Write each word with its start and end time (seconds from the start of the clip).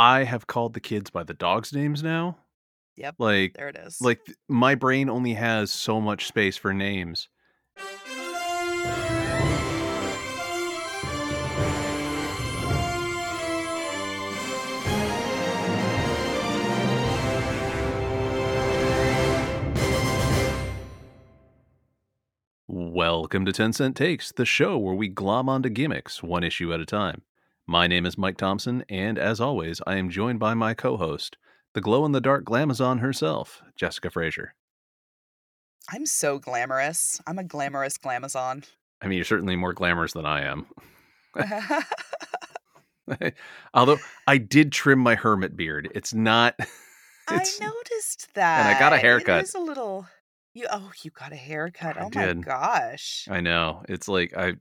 I 0.00 0.24
have 0.24 0.46
called 0.46 0.72
the 0.72 0.80
kids 0.80 1.10
by 1.10 1.24
the 1.24 1.34
dogs' 1.34 1.74
names 1.74 2.02
now. 2.02 2.38
Yep. 2.96 3.16
Like 3.18 3.52
There 3.52 3.68
it 3.68 3.76
is. 3.76 4.00
like 4.00 4.20
my 4.48 4.74
brain 4.74 5.10
only 5.10 5.34
has 5.34 5.70
so 5.70 6.00
much 6.00 6.26
space 6.26 6.56
for 6.56 6.72
names. 6.72 7.28
Welcome 22.66 23.44
to 23.44 23.52
10 23.52 23.74
Cent 23.74 23.96
Takes, 23.96 24.32
the 24.32 24.46
show 24.46 24.78
where 24.78 24.94
we 24.94 25.08
glom 25.08 25.50
onto 25.50 25.68
gimmicks 25.68 26.22
one 26.22 26.42
issue 26.42 26.72
at 26.72 26.80
a 26.80 26.86
time. 26.86 27.20
My 27.70 27.86
name 27.86 28.04
is 28.04 28.18
Mike 28.18 28.36
Thompson, 28.36 28.84
and 28.88 29.16
as 29.16 29.40
always, 29.40 29.80
I 29.86 29.94
am 29.94 30.10
joined 30.10 30.40
by 30.40 30.54
my 30.54 30.74
co 30.74 30.96
host, 30.96 31.36
the 31.72 31.80
glow 31.80 32.04
in 32.04 32.10
the 32.10 32.20
dark 32.20 32.44
glamazon 32.44 32.98
herself, 32.98 33.62
Jessika 33.80 34.10
Frazier. 34.10 34.56
I'm 35.88 36.04
so 36.04 36.40
glamorous. 36.40 37.20
I'm 37.28 37.38
a 37.38 37.44
glamorous 37.44 37.96
glamazon. 37.96 38.64
I 39.00 39.06
mean, 39.06 39.18
you're 39.18 39.24
certainly 39.24 39.54
more 39.54 39.72
glamorous 39.72 40.14
than 40.14 40.26
I 40.26 40.42
am. 40.46 40.66
Although 43.74 43.98
I 44.26 44.38
did 44.38 44.72
trim 44.72 44.98
my 44.98 45.14
hermit 45.14 45.56
beard. 45.56 45.92
It's 45.94 46.12
not. 46.12 46.56
I 47.28 47.36
It's, 47.36 47.60
noticed 47.60 48.34
that. 48.34 48.66
And 48.66 48.76
I 48.76 48.80
got 48.80 48.92
a 48.92 48.98
haircut. 48.98 49.44
is 49.44 49.54
a 49.54 49.60
little. 49.60 50.08
You 50.54 50.66
oh, 50.72 50.90
you 51.04 51.12
got 51.12 51.32
a 51.32 51.36
haircut. 51.36 51.96
I 51.96 52.00
oh 52.00 52.10
my 52.12 52.26
did. 52.26 52.44
gosh. 52.44 53.28
I 53.30 53.40
know. 53.40 53.84
It's 53.88 54.08
like 54.08 54.34
I. 54.36 54.54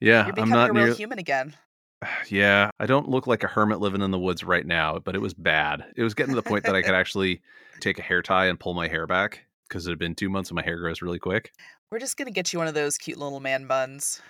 yeah, 0.00 0.26
You're 0.26 0.40
I'm 0.40 0.48
not 0.48 0.70
a 0.70 0.72
real 0.72 0.86
near. 0.86 0.94
human 0.94 1.18
again. 1.18 1.54
Yeah, 2.28 2.70
I 2.78 2.86
don't 2.86 3.08
look 3.08 3.26
like 3.26 3.42
a 3.42 3.48
hermit 3.48 3.80
living 3.80 4.02
in 4.02 4.10
the 4.10 4.18
woods 4.18 4.44
right 4.44 4.66
now, 4.66 4.98
but 4.98 5.14
it 5.14 5.20
was 5.20 5.34
bad. 5.34 5.84
It 5.96 6.02
was 6.02 6.14
getting 6.14 6.34
to 6.34 6.40
the 6.40 6.48
point 6.48 6.64
that 6.64 6.74
I 6.74 6.82
could 6.82 6.94
actually 6.94 7.40
take 7.80 7.98
a 7.98 8.02
hair 8.02 8.22
tie 8.22 8.46
and 8.46 8.60
pull 8.60 8.74
my 8.74 8.86
hair 8.86 9.06
back 9.06 9.46
because 9.68 9.86
it 9.86 9.90
had 9.90 9.98
been 9.98 10.14
two 10.14 10.28
months 10.28 10.50
and 10.50 10.56
my 10.56 10.62
hair 10.62 10.78
grows 10.78 11.02
really 11.02 11.18
quick. 11.18 11.52
We're 11.90 11.98
just 11.98 12.16
gonna 12.16 12.30
get 12.30 12.52
you 12.52 12.58
one 12.58 12.68
of 12.68 12.74
those 12.74 12.98
cute 12.98 13.18
little 13.18 13.40
man 13.40 13.66
buns. 13.66 14.20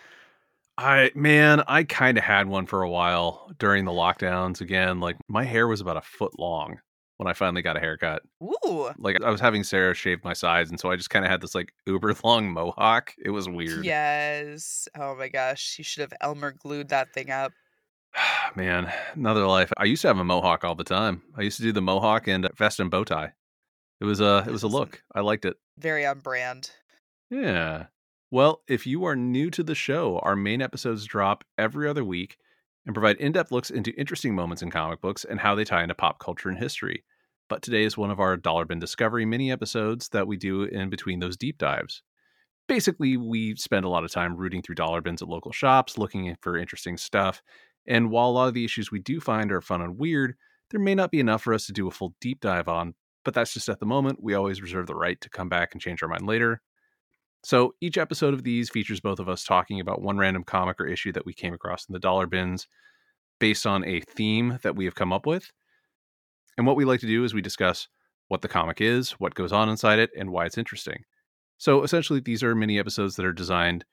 I 0.77 1.11
man, 1.15 1.63
I 1.67 1.83
kind 1.83 2.17
of 2.19 2.25
had 2.25 2.47
one 2.47 2.67
for 2.67 2.83
a 2.83 2.91
while 2.91 3.51
during 3.59 3.85
the 3.85 3.91
lockdowns. 3.91 4.61
Again, 4.61 5.01
like 5.01 5.17
my 5.29 5.45
hair 5.45 5.67
was 5.67 5.81
about 5.81 5.97
a 5.97 6.03
foot 6.03 6.39
long 6.39 6.79
when 7.17 7.27
I 7.27 7.33
finally 7.33 7.63
got 7.63 7.77
a 7.77 7.81
haircut. 7.81 8.23
Ooh. 8.43 8.91
Like 8.97 9.21
I 9.23 9.31
was 9.31 9.41
having 9.41 9.65
Sarah 9.65 9.93
shave 9.93 10.23
my 10.23 10.33
sides, 10.33 10.71
and 10.71 10.79
so 10.79 10.91
I 10.91 10.97
just 10.97 11.11
kind 11.11 11.25
of 11.25 11.31
had 11.31 11.41
this 11.41 11.55
like 11.55 11.73
uber 11.87 12.15
long 12.25 12.53
mohawk. 12.53 13.13
It 13.19 13.31
was 13.31 13.49
weird. 13.49 13.85
Yes. 13.85 14.89
Oh 14.97 15.17
my 15.17 15.29
gosh. 15.29 15.75
You 15.79 15.85
should 15.85 16.03
have 16.03 16.13
Elmer 16.21 16.53
glued 16.53 16.91
that 16.91 17.13
thing 17.13 17.31
up. 17.31 17.53
man, 18.57 18.93
another 19.15 19.47
life. 19.47 19.73
I 19.77 19.85
used 19.85 20.03
to 20.03 20.09
have 20.09 20.19
a 20.19 20.25
mohawk 20.25 20.65
all 20.65 20.75
the 20.75 20.85
time. 20.85 21.23
I 21.37 21.43
used 21.43 21.57
to 21.59 21.63
do 21.63 21.73
the 21.73 21.83
mohawk 21.83 22.29
and 22.29 22.47
uh, 22.47 22.51
vest 22.57 22.81
and 22.81 22.91
bow 22.91 23.05
tie. 23.05 23.33
It 24.01 24.05
was 24.05 24.21
a 24.21 24.45
it 24.47 24.53
was 24.53 24.63
a 24.63 24.69
look. 24.69 25.03
I 25.15 25.21
liked 25.21 25.45
it. 25.45 25.57
Very 25.79 26.07
on 26.07 26.21
brand. 26.21 26.71
Yeah. 27.31 27.87
Well, 28.31 28.63
if 28.69 28.87
you 28.87 29.05
are 29.05 29.17
new 29.17 29.51
to 29.51 29.63
the 29.63 29.75
show, 29.75 30.19
our 30.23 30.37
main 30.37 30.61
episodes 30.61 31.07
drop 31.07 31.45
every 31.57 31.89
other 31.89 32.05
week 32.05 32.37
and 32.85 32.95
provide 32.95 33.17
in 33.17 33.33
depth 33.33 33.51
looks 33.51 33.71
into 33.71 33.99
interesting 33.99 34.35
moments 34.35 34.63
in 34.63 34.71
comic 34.71 35.01
books 35.01 35.25
and 35.25 35.41
how 35.41 35.55
they 35.55 35.65
tie 35.65 35.83
into 35.83 35.95
pop 35.95 36.19
culture 36.19 36.49
and 36.49 36.59
history. 36.59 37.05
But 37.49 37.63
today 37.63 37.85
is 37.85 37.97
one 37.97 38.11
of 38.11 38.21
our 38.21 38.37
Dollar 38.37 38.67
Bin 38.67 38.79
Discovery 38.79 39.25
mini 39.25 39.51
episodes 39.51 40.11
that 40.11 40.27
we 40.27 40.37
do 40.37 40.63
in 40.63 40.91
between 40.91 41.21
those 41.21 41.37
deep 41.37 41.59
dives. 41.59 42.03
Basically, 42.67 43.17
we 43.17 43.57
spend 43.57 43.87
a 43.87 43.89
lot 43.89 44.05
of 44.05 44.11
time 44.11 44.37
rooting 44.37 44.61
through 44.61 44.75
dollar 44.75 45.01
bins 45.01 45.23
at 45.23 45.29
local 45.29 45.53
shops, 45.53 45.97
looking 45.97 46.37
for 46.43 46.59
interesting 46.59 46.99
stuff. 46.99 47.43
And 47.89 48.11
while 48.11 48.29
a 48.29 48.31
lot 48.31 48.49
of 48.49 48.55
the 48.55 48.67
issues 48.67 48.93
we 48.93 49.01
do 49.01 49.19
find 49.19 49.51
are 49.51 49.63
fun 49.63 49.81
and 49.81 49.99
weird, 49.99 50.35
there 50.71 50.79
may 50.79 50.95
not 50.95 51.11
be 51.11 51.21
enough 51.21 51.43
for 51.43 51.55
us 51.55 51.67
to 51.67 51.73
do 51.73 51.89
a 51.89 51.91
full 51.91 52.15
deep 52.21 52.41
dive 52.41 52.69
on, 52.69 52.95
but 53.25 53.33
that's 53.33 53.55
just 53.55 53.69
at 53.69 53.81
the 53.81 53.87
moment. 53.87 54.23
We 54.23 54.35
always 54.35 54.61
reserve 54.61 54.87
the 54.87 54.95
right 54.95 55.19
to 55.23 55.31
come 55.31 55.49
back 55.49 55.71
and 55.73 55.81
change 55.81 56.03
our 56.03 56.09
mind 56.09 56.27
later. 56.27 56.61
So 57.43 57.75
each 57.81 57.97
episode 57.97 58.35
of 58.35 58.43
these 58.45 58.69
features 58.69 59.01
both 59.01 59.19
of 59.19 59.29
us 59.29 59.43
talking 59.43 59.81
about 59.81 60.03
one 60.03 60.19
random 60.19 60.45
comic 60.45 60.79
or 60.81 60.87
issue 60.87 61.13
that 61.13 61.25
we 61.25 61.33
came 61.33 61.55
across 61.55 61.89
in 61.89 61.95
the 61.95 61.99
dollar 61.99 62.27
bins 62.27 62.67
based 63.39 63.67
on 63.67 63.85
a 63.85 64.01
theme 64.01 64.59
that 64.63 64.77
we 64.77 64.85
have 64.85 64.95
come 64.95 65.13
up 65.13 65.25
with. 65.25 65.51
And 66.59 66.67
what 66.67 66.77
we 66.77 66.85
like 66.85 67.01
to 67.01 67.07
do 67.07 67.25
is 67.25 67.33
we 67.33 67.41
discuss 67.41 67.89
what 68.27 68.43
the 68.43 68.49
comic 68.49 68.81
is, 68.81 69.13
what 69.13 69.35
goes 69.35 69.53
on 69.53 69.71
inside 69.71 69.99
it, 69.99 70.11
and 70.19 70.31
why 70.31 70.45
it's 70.45 70.59
interesting. 70.59 71.05
So 71.57 71.83
essentially, 71.83 72.21
these 72.21 72.43
are 72.43 72.55
mini 72.55 72.79
episodes 72.79 73.17
that 73.17 73.25
are 73.25 73.33
designed 73.33 73.85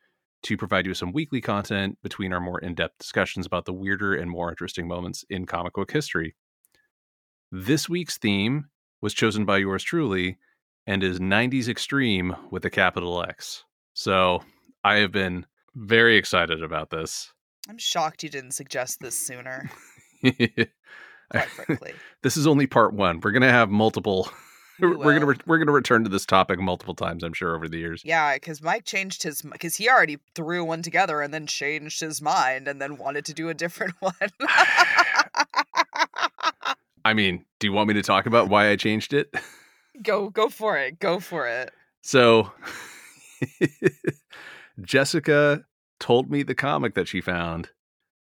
to 0.45 0.57
provide 0.57 0.85
you 0.85 0.91
with 0.91 0.97
some 0.99 1.11
weekly 1.11 1.41
content 1.41 1.97
between 2.03 2.31
our 2.31 2.39
more 2.39 2.59
in 2.59 2.75
depth 2.75 2.99
discussions 2.99 3.47
about 3.47 3.65
the 3.65 3.73
weirder 3.73 4.13
and 4.13 4.29
more 4.29 4.49
interesting 4.49 4.87
moments 4.87 5.25
in 5.27 5.47
comic 5.47 5.73
book 5.73 5.91
history. 5.91 6.35
This 7.51 7.89
week's 7.89 8.19
theme 8.19 8.65
was 9.01 9.15
chosen 9.15 9.45
by 9.45 9.57
yours 9.57 9.83
truly 9.83 10.37
and 10.85 11.01
is 11.01 11.19
90s 11.19 11.67
Extreme 11.67 12.35
with 12.51 12.63
a 12.63 12.69
capital 12.69 13.23
X. 13.23 13.63
So 13.95 14.43
I 14.83 14.97
have 14.97 15.11
been 15.11 15.47
very 15.73 16.15
excited 16.15 16.61
about 16.61 16.91
this. 16.91 17.33
I'm 17.67 17.79
shocked 17.79 18.21
you 18.21 18.29
didn't 18.29 18.51
suggest 18.51 18.99
this 18.99 19.17
sooner, 19.17 19.71
quite 20.21 21.49
frankly. 21.49 21.93
this 22.21 22.37
is 22.37 22.45
only 22.45 22.67
part 22.67 22.93
one. 22.93 23.19
We're 23.19 23.31
gonna 23.31 23.49
have 23.51 23.71
multiple. 23.71 24.29
We 24.79 24.87
We're 24.87 25.13
gonna 25.13 25.25
re- 25.25 25.37
we're 25.45 25.57
gonna 25.57 25.71
return 25.71 26.03
to 26.03 26.09
this 26.09 26.25
topic 26.25 26.59
multiple 26.59 26.95
times. 26.95 27.23
I'm 27.23 27.33
sure 27.33 27.55
over 27.55 27.67
the 27.67 27.77
years. 27.77 28.01
Yeah, 28.03 28.33
because 28.33 28.61
Mike 28.61 28.83
changed 28.83 29.23
his 29.23 29.41
because 29.41 29.77
he 29.77 29.89
already 29.89 30.17
threw 30.33 30.65
one 30.65 30.81
together 30.81 31.21
and 31.21 31.33
then 31.33 31.47
changed 31.47 32.01
his 32.01 32.21
mind 32.21 32.67
and 32.67 32.81
then 32.81 32.97
wanted 32.97 33.25
to 33.25 33.33
do 33.33 33.47
a 33.49 33.53
different 33.53 33.93
one. 33.99 34.13
I 37.05 37.13
mean, 37.13 37.45
do 37.59 37.67
you 37.67 37.73
want 37.73 37.87
me 37.87 37.93
to 37.93 38.01
talk 38.01 38.25
about 38.25 38.49
why 38.49 38.69
I 38.69 38.75
changed 38.75 39.13
it? 39.13 39.33
go 40.03 40.29
go 40.29 40.49
for 40.49 40.77
it. 40.77 40.99
Go 40.99 41.19
for 41.19 41.47
it. 41.47 41.71
So, 42.01 42.51
Jessika 44.81 45.63
told 45.99 46.29
me 46.29 46.43
the 46.43 46.55
comic 46.55 46.95
that 46.95 47.07
she 47.07 47.21
found, 47.21 47.69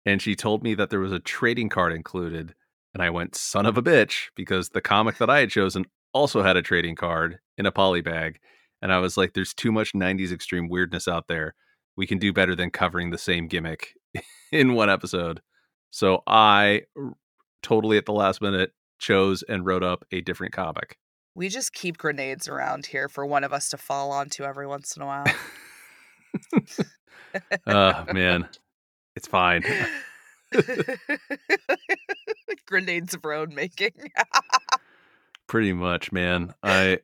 and 0.06 0.22
she 0.22 0.36
told 0.36 0.62
me 0.62 0.74
that 0.74 0.90
there 0.90 1.00
was 1.00 1.12
a 1.12 1.18
trading 1.18 1.68
card 1.68 1.92
included. 1.92 2.54
And 2.94 3.02
I 3.02 3.10
went, 3.10 3.36
son 3.36 3.66
of 3.66 3.76
a 3.76 3.82
bitch, 3.82 4.28
because 4.34 4.70
the 4.70 4.80
comic 4.80 5.18
that 5.18 5.28
I 5.28 5.40
had 5.40 5.50
chosen 5.50 5.84
also 6.12 6.42
had 6.42 6.56
a 6.56 6.62
trading 6.62 6.96
card 6.96 7.38
in 7.56 7.66
a 7.66 7.72
poly 7.72 8.00
bag. 8.00 8.38
And 8.80 8.92
I 8.92 8.98
was 8.98 9.16
like, 9.16 9.34
there's 9.34 9.54
too 9.54 9.72
much 9.72 9.92
90s 9.92 10.32
extreme 10.32 10.68
weirdness 10.68 11.08
out 11.08 11.26
there. 11.28 11.54
We 11.96 12.06
can 12.06 12.18
do 12.18 12.32
better 12.32 12.54
than 12.54 12.70
covering 12.70 13.10
the 13.10 13.18
same 13.18 13.48
gimmick 13.48 13.94
in 14.52 14.74
one 14.74 14.90
episode. 14.90 15.40
So 15.90 16.22
I 16.26 16.82
totally 17.62 17.98
at 17.98 18.06
the 18.06 18.12
last 18.12 18.40
minute 18.40 18.72
chose 18.98 19.42
and 19.42 19.66
wrote 19.66 19.82
up 19.82 20.04
a 20.12 20.20
different 20.20 20.52
comic. 20.52 20.98
We 21.34 21.48
just 21.48 21.72
keep 21.72 21.98
grenades 21.98 22.48
around 22.48 22.86
here 22.86 23.08
for 23.08 23.24
one 23.24 23.44
of 23.44 23.52
us 23.52 23.68
to 23.70 23.76
fall 23.76 24.10
onto 24.10 24.44
every 24.44 24.66
once 24.66 24.96
in 24.96 25.02
a 25.02 25.06
while. 25.06 25.26
Oh, 27.66 28.04
man. 28.12 28.48
It's 29.14 29.28
fine. 29.28 29.62
Grenades 32.66 33.14
of 33.14 33.24
road 33.24 33.52
making. 33.52 33.92
Pretty 35.48 35.72
much, 35.72 36.12
man. 36.12 36.54
I 36.62 36.98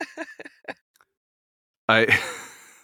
I 1.88 2.19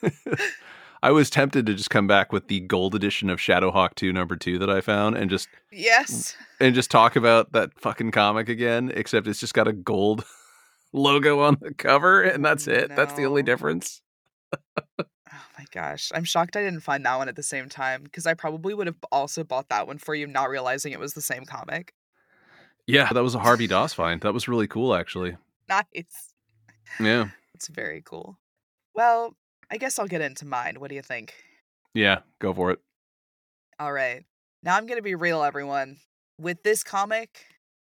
I 1.02 1.10
was 1.12 1.30
tempted 1.30 1.66
to 1.66 1.74
just 1.74 1.90
come 1.90 2.06
back 2.06 2.32
with 2.32 2.48
the 2.48 2.60
gold 2.60 2.94
edition 2.94 3.30
of 3.30 3.38
Shadowhawk 3.38 3.94
2 3.94 4.12
number 4.12 4.36
2 4.36 4.58
that 4.58 4.68
I 4.70 4.80
found 4.80 5.16
and 5.16 5.30
just 5.30 5.48
yes. 5.72 6.36
and 6.60 6.74
just 6.74 6.90
talk 6.90 7.16
about 7.16 7.52
that 7.52 7.78
fucking 7.80 8.10
comic 8.10 8.48
again, 8.48 8.92
except 8.94 9.26
it's 9.26 9.40
just 9.40 9.54
got 9.54 9.68
a 9.68 9.72
gold 9.72 10.24
logo 10.92 11.40
on 11.40 11.56
the 11.60 11.72
cover 11.72 12.22
and 12.22 12.44
that's 12.44 12.66
it. 12.66 12.88
That's 12.94 13.14
the 13.14 13.24
only 13.24 13.42
No. 13.42 13.46
difference. 13.46 14.02
Oh 14.98 15.04
my 15.58 15.64
gosh. 15.72 16.10
I'm 16.14 16.24
shocked 16.24 16.56
I 16.56 16.62
didn't 16.62 16.80
find 16.80 17.04
that 17.06 17.16
one 17.16 17.28
at 17.28 17.36
the 17.36 17.42
same 17.42 17.68
time 17.68 18.02
because 18.02 18.26
I 18.26 18.34
probably 18.34 18.74
would 18.74 18.86
have 18.86 18.96
also 19.12 19.44
bought 19.44 19.68
that 19.68 19.86
one 19.86 19.98
for 19.98 20.14
you, 20.14 20.26
not 20.26 20.50
realizing 20.50 20.92
it 20.92 21.00
was 21.00 21.14
the 21.14 21.22
same 21.22 21.44
comic. 21.44 21.94
Yeah, 22.86 23.10
that 23.12 23.22
was 23.22 23.34
a 23.34 23.38
Harvey 23.38 23.66
Doss 23.68 23.94
find. 23.94 24.20
That 24.22 24.34
was 24.34 24.48
really 24.48 24.66
cool 24.66 24.94
actually. 24.94 25.36
Nice. 25.70 26.34
Yeah. 26.98 27.28
It's 27.54 27.68
very 27.68 28.02
cool. 28.04 28.36
Well, 28.94 29.36
I 29.70 29.76
guess 29.76 29.98
I'll 29.98 30.08
get 30.08 30.20
into 30.20 30.44
mine. 30.44 30.80
What 30.80 30.88
do 30.88 30.96
you 30.96 31.02
think? 31.02 31.34
Yeah, 31.94 32.18
go 32.40 32.52
for 32.52 32.72
it. 32.72 32.80
All 33.78 33.92
right. 33.92 34.24
Now 34.62 34.76
I'm 34.76 34.86
going 34.86 34.98
to 34.98 35.02
be 35.02 35.14
real, 35.14 35.42
everyone. 35.42 35.98
With 36.38 36.62
this 36.64 36.82
comic, 36.82 37.44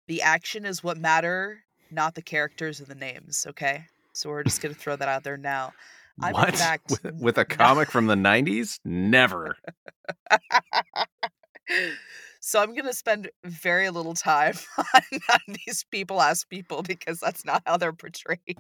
the 0.08 0.22
action 0.22 0.64
is 0.64 0.82
what 0.82 0.96
matter, 0.96 1.60
not 1.90 2.14
the 2.14 2.22
characters 2.22 2.80
or 2.80 2.86
the 2.86 2.94
names, 2.94 3.46
okay? 3.50 3.84
So 4.14 4.30
we're 4.30 4.44
just 4.44 4.62
going 4.62 4.74
to 4.74 4.80
throw 4.80 4.96
that 4.96 5.08
out 5.08 5.22
there 5.22 5.36
now. 5.36 5.72
I'm 6.22 6.32
what? 6.32 6.56
fact 6.56 6.90
with, 6.90 7.14
with 7.20 7.38
a 7.38 7.44
comic 7.44 7.90
from 7.90 8.06
the 8.06 8.14
90s? 8.14 8.78
Never. 8.84 9.56
so 12.46 12.60
I'm 12.60 12.74
going 12.74 12.84
to 12.84 12.92
spend 12.92 13.30
very 13.42 13.88
little 13.88 14.12
time 14.12 14.54
on, 14.78 15.02
on 15.32 15.56
these 15.66 15.86
people 15.90 16.20
as 16.20 16.44
people 16.44 16.82
because 16.82 17.18
that's 17.18 17.42
not 17.42 17.62
how 17.64 17.78
they're 17.78 17.94
portrayed. 17.94 18.58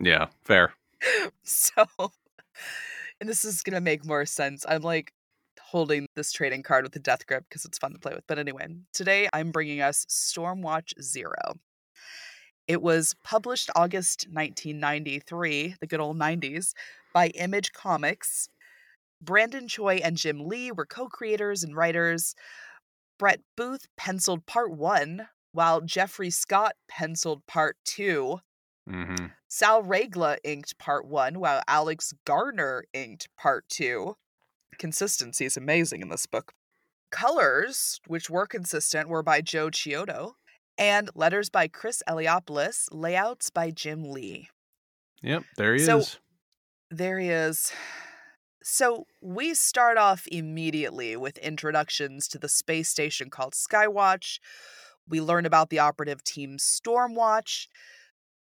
Yeah, 0.00 0.26
fair. 0.44 0.74
So, 1.42 1.84
and 3.20 3.28
this 3.28 3.44
is 3.44 3.62
going 3.62 3.74
to 3.74 3.80
make 3.80 4.06
more 4.06 4.24
sense. 4.24 4.64
I'm 4.68 4.82
like 4.82 5.12
holding 5.60 6.06
this 6.14 6.30
trading 6.30 6.62
card 6.62 6.84
with 6.84 6.92
the 6.92 7.00
death 7.00 7.26
grip 7.26 7.44
because 7.48 7.64
it's 7.64 7.78
fun 7.78 7.92
to 7.94 7.98
play 7.98 8.14
with. 8.14 8.24
But 8.28 8.38
anyway, 8.38 8.68
today 8.92 9.28
I'm 9.32 9.50
bringing 9.50 9.80
us 9.80 10.06
Stormwatch 10.08 10.92
Zero. 11.02 11.58
It 12.68 12.82
was 12.82 13.16
published 13.24 13.70
August 13.74 14.28
1993, 14.30 15.76
the 15.80 15.86
good 15.88 15.98
old 15.98 16.16
90s, 16.16 16.74
by 17.12 17.28
Image 17.28 17.72
Comics. 17.72 18.48
Brandon 19.20 19.66
Choi 19.66 19.96
and 19.96 20.16
Jim 20.16 20.46
Lee 20.46 20.70
were 20.70 20.86
co 20.86 21.08
creators 21.08 21.64
and 21.64 21.74
writers. 21.74 22.36
Brett 23.22 23.42
Booth 23.56 23.86
penciled 23.96 24.46
part 24.46 24.72
one, 24.72 25.28
while 25.52 25.80
Jeffrey 25.80 26.28
Scott 26.28 26.72
penciled 26.88 27.46
part 27.46 27.76
two. 27.84 28.40
Mm-hmm. 28.90 29.26
Sal 29.46 29.84
Regla 29.84 30.38
inked 30.42 30.76
part 30.76 31.06
one, 31.06 31.38
while 31.38 31.62
Alex 31.68 32.12
Garner 32.26 32.82
inked 32.92 33.28
part 33.38 33.68
two. 33.68 34.16
Consistency 34.76 35.44
is 35.44 35.56
amazing 35.56 36.02
in 36.02 36.08
this 36.08 36.26
book. 36.26 36.52
Colors, 37.12 38.00
which 38.08 38.28
were 38.28 38.44
consistent, 38.44 39.08
were 39.08 39.22
by 39.22 39.40
Joe 39.40 39.68
Chiodo, 39.68 40.32
and 40.76 41.08
letters 41.14 41.48
by 41.48 41.68
Chris 41.68 42.02
Eliopoulos, 42.08 42.88
layouts 42.90 43.50
by 43.50 43.70
Jim 43.70 44.02
Lee. 44.10 44.48
Yep, 45.22 45.44
there 45.56 45.74
he 45.74 45.84
So- 45.84 45.98
is. 45.98 46.18
There 46.90 47.20
he 47.20 47.28
is. 47.28 47.72
So 48.62 49.06
we 49.20 49.54
start 49.54 49.98
off 49.98 50.26
immediately 50.30 51.16
with 51.16 51.38
introductions 51.38 52.28
to 52.28 52.38
the 52.38 52.48
space 52.48 52.88
station 52.88 53.28
called 53.28 53.54
Skywatch. 53.54 54.38
We 55.08 55.20
learn 55.20 55.46
about 55.46 55.70
the 55.70 55.80
operative 55.80 56.22
team 56.22 56.58
Stormwatch 56.58 57.66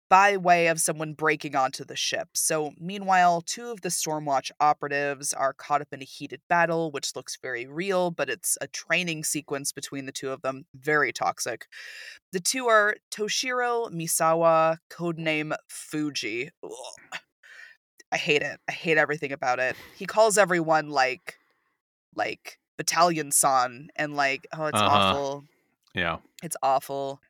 by 0.08 0.38
way 0.38 0.68
of 0.68 0.80
someone 0.80 1.12
breaking 1.12 1.54
onto 1.54 1.84
the 1.84 1.94
ship. 1.94 2.28
So, 2.32 2.72
meanwhile, 2.78 3.42
two 3.42 3.68
of 3.70 3.82
the 3.82 3.90
Stormwatch 3.90 4.50
operatives 4.58 5.34
are 5.34 5.52
caught 5.52 5.82
up 5.82 5.92
in 5.92 6.00
a 6.00 6.06
heated 6.06 6.40
battle, 6.48 6.90
which 6.90 7.14
looks 7.14 7.36
very 7.42 7.66
real, 7.66 8.10
but 8.10 8.30
it's 8.30 8.56
a 8.62 8.66
training 8.68 9.24
sequence 9.24 9.70
between 9.72 10.06
the 10.06 10.12
two 10.12 10.30
of 10.30 10.40
them, 10.40 10.64
very 10.74 11.12
toxic. 11.12 11.66
The 12.32 12.40
two 12.40 12.68
are 12.68 12.96
Toshiro 13.10 13.92
Misawa, 13.92 14.78
codename 14.90 15.54
Fuji. 15.68 16.50
Ugh. 16.64 17.20
I 18.10 18.16
hate 18.16 18.42
it. 18.42 18.58
I 18.68 18.72
hate 18.72 18.98
everything 18.98 19.32
about 19.32 19.58
it. 19.58 19.76
He 19.96 20.06
calls 20.06 20.38
everyone 20.38 20.88
like 20.90 21.38
like 22.14 22.58
battalion 22.76 23.30
son 23.32 23.88
and 23.96 24.14
like 24.16 24.46
oh 24.52 24.66
it's 24.66 24.78
Uh-huh. 24.78 24.96
awful. 24.96 25.44
Yeah. 25.94 26.18
It's 26.42 26.56
awful. 26.62 27.20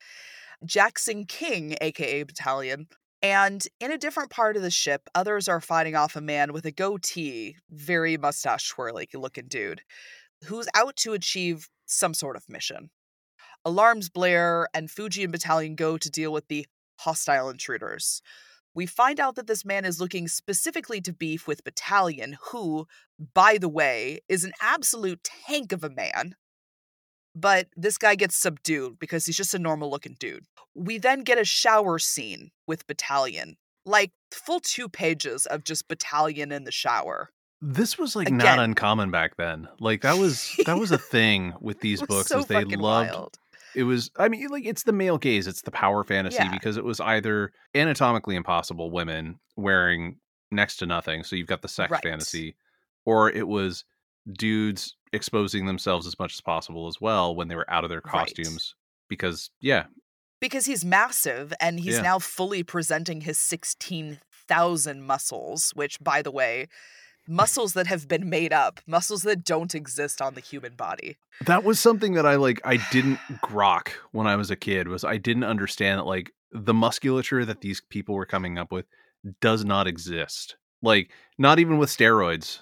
Jackson 0.65 1.25
King, 1.25 1.77
aka 1.81 2.23
Battalion. 2.25 2.89
And 3.23 3.67
in 3.81 3.91
a 3.91 3.99
different 3.99 4.31
part 4.31 4.57
of 4.57 4.63
the 4.63 4.71
ship, 4.71 5.09
others 5.15 5.49
are 5.49 5.61
fighting 5.61 5.97
off 5.97 6.15
a 6.15 6.21
man 6.21 6.53
with 6.53 6.65
a 6.65 6.71
goatee, 6.71 7.57
very 7.71 8.17
mustache 8.17 8.69
twirly 8.69 9.09
looking 9.15 9.47
dude, 9.49 9.83
who's 10.45 10.69
out 10.75 10.95
to 10.99 11.15
achieve 11.15 11.69
some 11.87 12.15
sort 12.15 12.37
of 12.37 12.49
mission. 12.49 12.91
Alarms 13.65 14.09
blare, 14.09 14.69
and 14.73 14.89
Fuji 14.91 15.25
and 15.25 15.33
Battalion 15.33 15.75
go 15.75 15.99
to 15.99 16.09
deal 16.11 16.33
with 16.33 16.47
the 16.49 16.67
hostile 17.01 17.51
intruders. 17.51 18.23
We 18.75 18.87
find 18.87 19.19
out 19.19 19.35
that 19.37 19.47
this 19.47 19.65
man 19.65 19.85
is 19.85 20.01
looking 20.01 20.29
specifically 20.29 21.01
to 21.01 21.13
beef 21.13 21.47
with 21.47 21.65
Battalion, 21.65 22.37
who, 22.51 22.87
by 23.35 23.59
the 23.59 23.69
way, 23.69 24.21
is 24.29 24.45
an 24.45 24.53
absolute 24.61 25.25
tank 25.25 25.73
of 25.73 25.83
a 25.83 25.91
man 25.91 26.35
but 27.41 27.69
this 27.77 27.99
guy 27.99 28.15
gets 28.15 28.37
subdued 28.37 28.99
because 28.99 29.27
he's 29.27 29.37
just 29.37 29.55
a 29.55 29.59
normal 29.59 29.91
looking 29.91 30.17
dude. 30.19 30.45
We 30.75 30.99
then 30.99 31.23
get 31.23 31.39
a 31.39 31.45
shower 31.45 31.99
scene 31.99 32.51
with 32.67 32.87
Battalion, 32.87 33.57
like 33.85 34.13
full 34.33 34.61
two 34.61 34.89
pages 34.89 35.47
of 35.47 35.65
just 35.65 35.89
Battalion 35.89 36.51
in 36.53 36.65
the 36.65 36.73
shower. 36.73 37.31
This 37.61 37.99
was 37.99 38.15
like 38.15 38.31
not 38.31 38.59
uncommon 38.59 39.11
back 39.11 39.37
then. 39.37 39.69
Like 39.81 40.03
that 40.03 40.19
was 40.19 40.55
that 40.67 40.79
was 40.79 40.91
a 40.91 40.99
thing 41.13 41.55
with 41.61 41.81
these 41.81 42.03
books 42.03 42.29
so 42.29 42.41
is 42.41 42.47
they 42.47 42.65
loved 42.65 43.13
wild. 43.13 43.39
It 43.75 43.83
was 43.85 44.11
i 44.19 44.29
mean 44.29 44.49
like 44.49 44.65
it's 44.67 44.83
the 44.85 44.93
male 44.93 45.19
gaze 45.19 45.47
it's 45.47 45.63
the 45.63 45.71
power 45.71 46.05
fantasy 46.05 46.37
Yeah. 46.37 46.51
because 46.51 46.77
it 46.77 46.85
was 46.85 47.01
either 47.01 47.53
anatomically 47.75 48.35
impossible 48.37 48.91
women 48.91 49.39
wearing 49.57 50.17
next 50.51 50.77
to 50.77 50.87
nothing 50.87 51.23
so 51.25 51.37
you've 51.37 51.47
got 51.49 51.63
the 51.63 51.69
sex 51.69 51.91
Right. 51.91 52.03
fantasy 52.03 52.57
or 53.05 53.31
it 53.31 53.47
was 53.49 53.85
dudes 54.33 54.95
exposing 55.13 55.67
themselves 55.67 56.07
as 56.07 56.19
much 56.19 56.35
as 56.35 56.41
possible 56.41 56.87
as 56.89 57.01
well 57.01 57.35
when 57.35 57.49
they 57.49 57.57
were 57.57 57.71
out 57.71 57.85
of 57.85 57.91
their 57.91 58.03
Right. 58.05 58.27
costumes 58.27 58.75
because 59.09 59.51
yeah 59.61 59.85
Because 60.41 60.67
he's 60.67 60.85
massive 60.85 61.53
and 61.61 61.81
he's 61.81 61.97
Yeah. 61.97 62.03
now 62.03 62.19
fully 62.21 62.63
presenting 62.63 63.23
his 63.23 63.39
16,000 63.39 65.03
muscles, 65.03 65.71
which, 65.75 65.99
by 66.01 66.23
the 66.23 66.31
way, 66.31 66.69
muscles 67.29 67.75
that 67.75 67.87
have 67.87 68.09
been 68.09 68.29
made 68.29 68.53
up, 68.53 68.81
muscles 68.87 69.23
that 69.23 69.45
don't 69.45 69.75
exist 69.75 70.21
on 70.23 70.35
the 70.35 70.41
human 70.41 70.75
body. 70.75 71.17
that 71.47 71.63
was 71.63 71.79
something 71.79 72.15
that 72.15 72.27
i 72.27 72.35
like 72.35 72.61
i 72.65 72.77
didn't 72.91 73.19
grok 73.45 73.91
when 74.13 74.27
i 74.27 74.35
was 74.35 74.51
a 74.51 74.57
kid 74.57 74.89
was 74.89 75.05
i 75.05 75.17
didn't 75.17 75.45
understand 75.45 75.99
that 76.01 76.05
like 76.07 76.33
the 76.51 76.75
musculature 76.75 77.45
that 77.45 77.61
these 77.61 77.81
people 77.91 78.15
were 78.15 78.27
coming 78.27 78.59
up 78.59 78.73
with 78.73 78.87
does 79.41 79.65
not 79.65 79.87
exist 79.87 80.57
like 80.83 81.11
not 81.39 81.59
even 81.61 81.79
with 81.79 81.91
steroids 81.91 82.61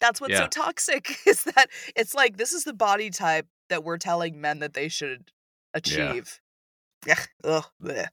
That's 0.00 0.20
what's 0.20 0.36
so 0.36 0.48
toxic 0.48 1.16
is 1.26 1.44
that 1.44 1.66
it's 1.94 2.14
like 2.14 2.36
this 2.38 2.52
is 2.52 2.64
the 2.64 2.72
body 2.74 3.10
type 3.10 3.46
that 3.68 3.84
we're 3.84 3.98
telling 3.98 4.40
men 4.40 4.58
that 4.58 4.74
they 4.74 4.88
should 4.88 5.30
achieve. 5.74 6.40
Ugh, 7.08 7.18
ugh, 7.44 7.64
bleh. 7.82 8.06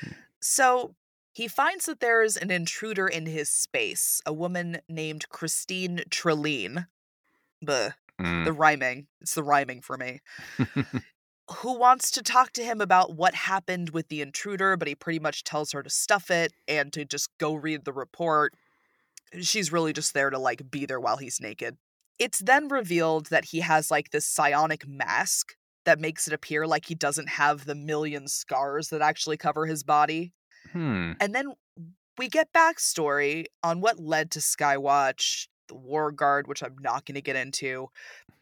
Hmm. 0.00 0.10
So 0.40 0.94
he 1.34 1.48
finds 1.48 1.86
that 1.86 2.00
there 2.00 2.22
is 2.22 2.36
an 2.36 2.50
intruder 2.50 3.06
in 3.06 3.26
his 3.26 3.50
space, 3.50 4.22
a 4.24 4.32
woman 4.32 4.78
named 4.88 5.28
Christine 5.28 6.02
Trelane. 6.10 6.86
Bleh, 7.64 7.94
Mm. 8.20 8.44
the 8.44 8.52
rhyming. 8.52 9.08
It's 9.20 9.34
the 9.34 9.42
rhyming 9.42 9.80
for 9.82 9.96
me. 9.96 10.20
Who 11.56 11.76
wants 11.76 12.12
to 12.12 12.22
talk 12.22 12.52
to 12.52 12.62
him 12.64 12.80
about 12.80 13.16
what 13.16 13.34
happened 13.34 13.90
with 13.90 14.06
the 14.08 14.22
intruder, 14.22 14.76
but 14.76 14.86
he 14.86 14.94
pretty 14.94 15.18
much 15.18 15.42
tells 15.42 15.72
her 15.72 15.82
to 15.82 15.90
stuff 15.90 16.30
it 16.30 16.52
and 16.68 16.92
to 16.92 17.04
just 17.04 17.28
go 17.38 17.54
read 17.54 17.84
the 17.84 17.92
report. 17.92 18.54
She's 19.40 19.72
really 19.72 19.92
just 19.92 20.14
there 20.14 20.30
to 20.30 20.38
like 20.38 20.70
be 20.70 20.86
there 20.86 21.00
while 21.00 21.16
he's 21.16 21.40
naked. 21.40 21.76
It's 22.20 22.38
then 22.38 22.68
revealed 22.68 23.26
that 23.26 23.46
he 23.46 23.60
has 23.60 23.90
like 23.90 24.10
this 24.10 24.26
psionic 24.26 24.86
mask 24.86 25.54
that 25.84 26.00
makes 26.00 26.28
it 26.28 26.32
appear 26.32 26.66
like 26.66 26.86
he 26.86 26.94
doesn't 26.94 27.30
have 27.30 27.66
the 27.66 27.74
million 27.74 28.28
scars 28.28 28.88
that 28.90 29.02
actually 29.02 29.36
cover 29.36 29.66
his 29.66 29.82
body. 29.82 30.32
Hmm 30.74 31.12
And 31.20 31.34
then 31.34 31.52
we 32.18 32.28
get 32.28 32.52
backstory 32.52 33.46
on 33.62 33.80
what 33.80 33.98
led 33.98 34.30
to 34.32 34.40
Skywatch, 34.40 35.48
the 35.68 35.74
War 35.74 36.12
Guard, 36.12 36.46
which 36.46 36.62
I'm 36.62 36.76
not 36.80 37.06
going 37.06 37.14
to 37.14 37.22
get 37.22 37.36
into. 37.36 37.88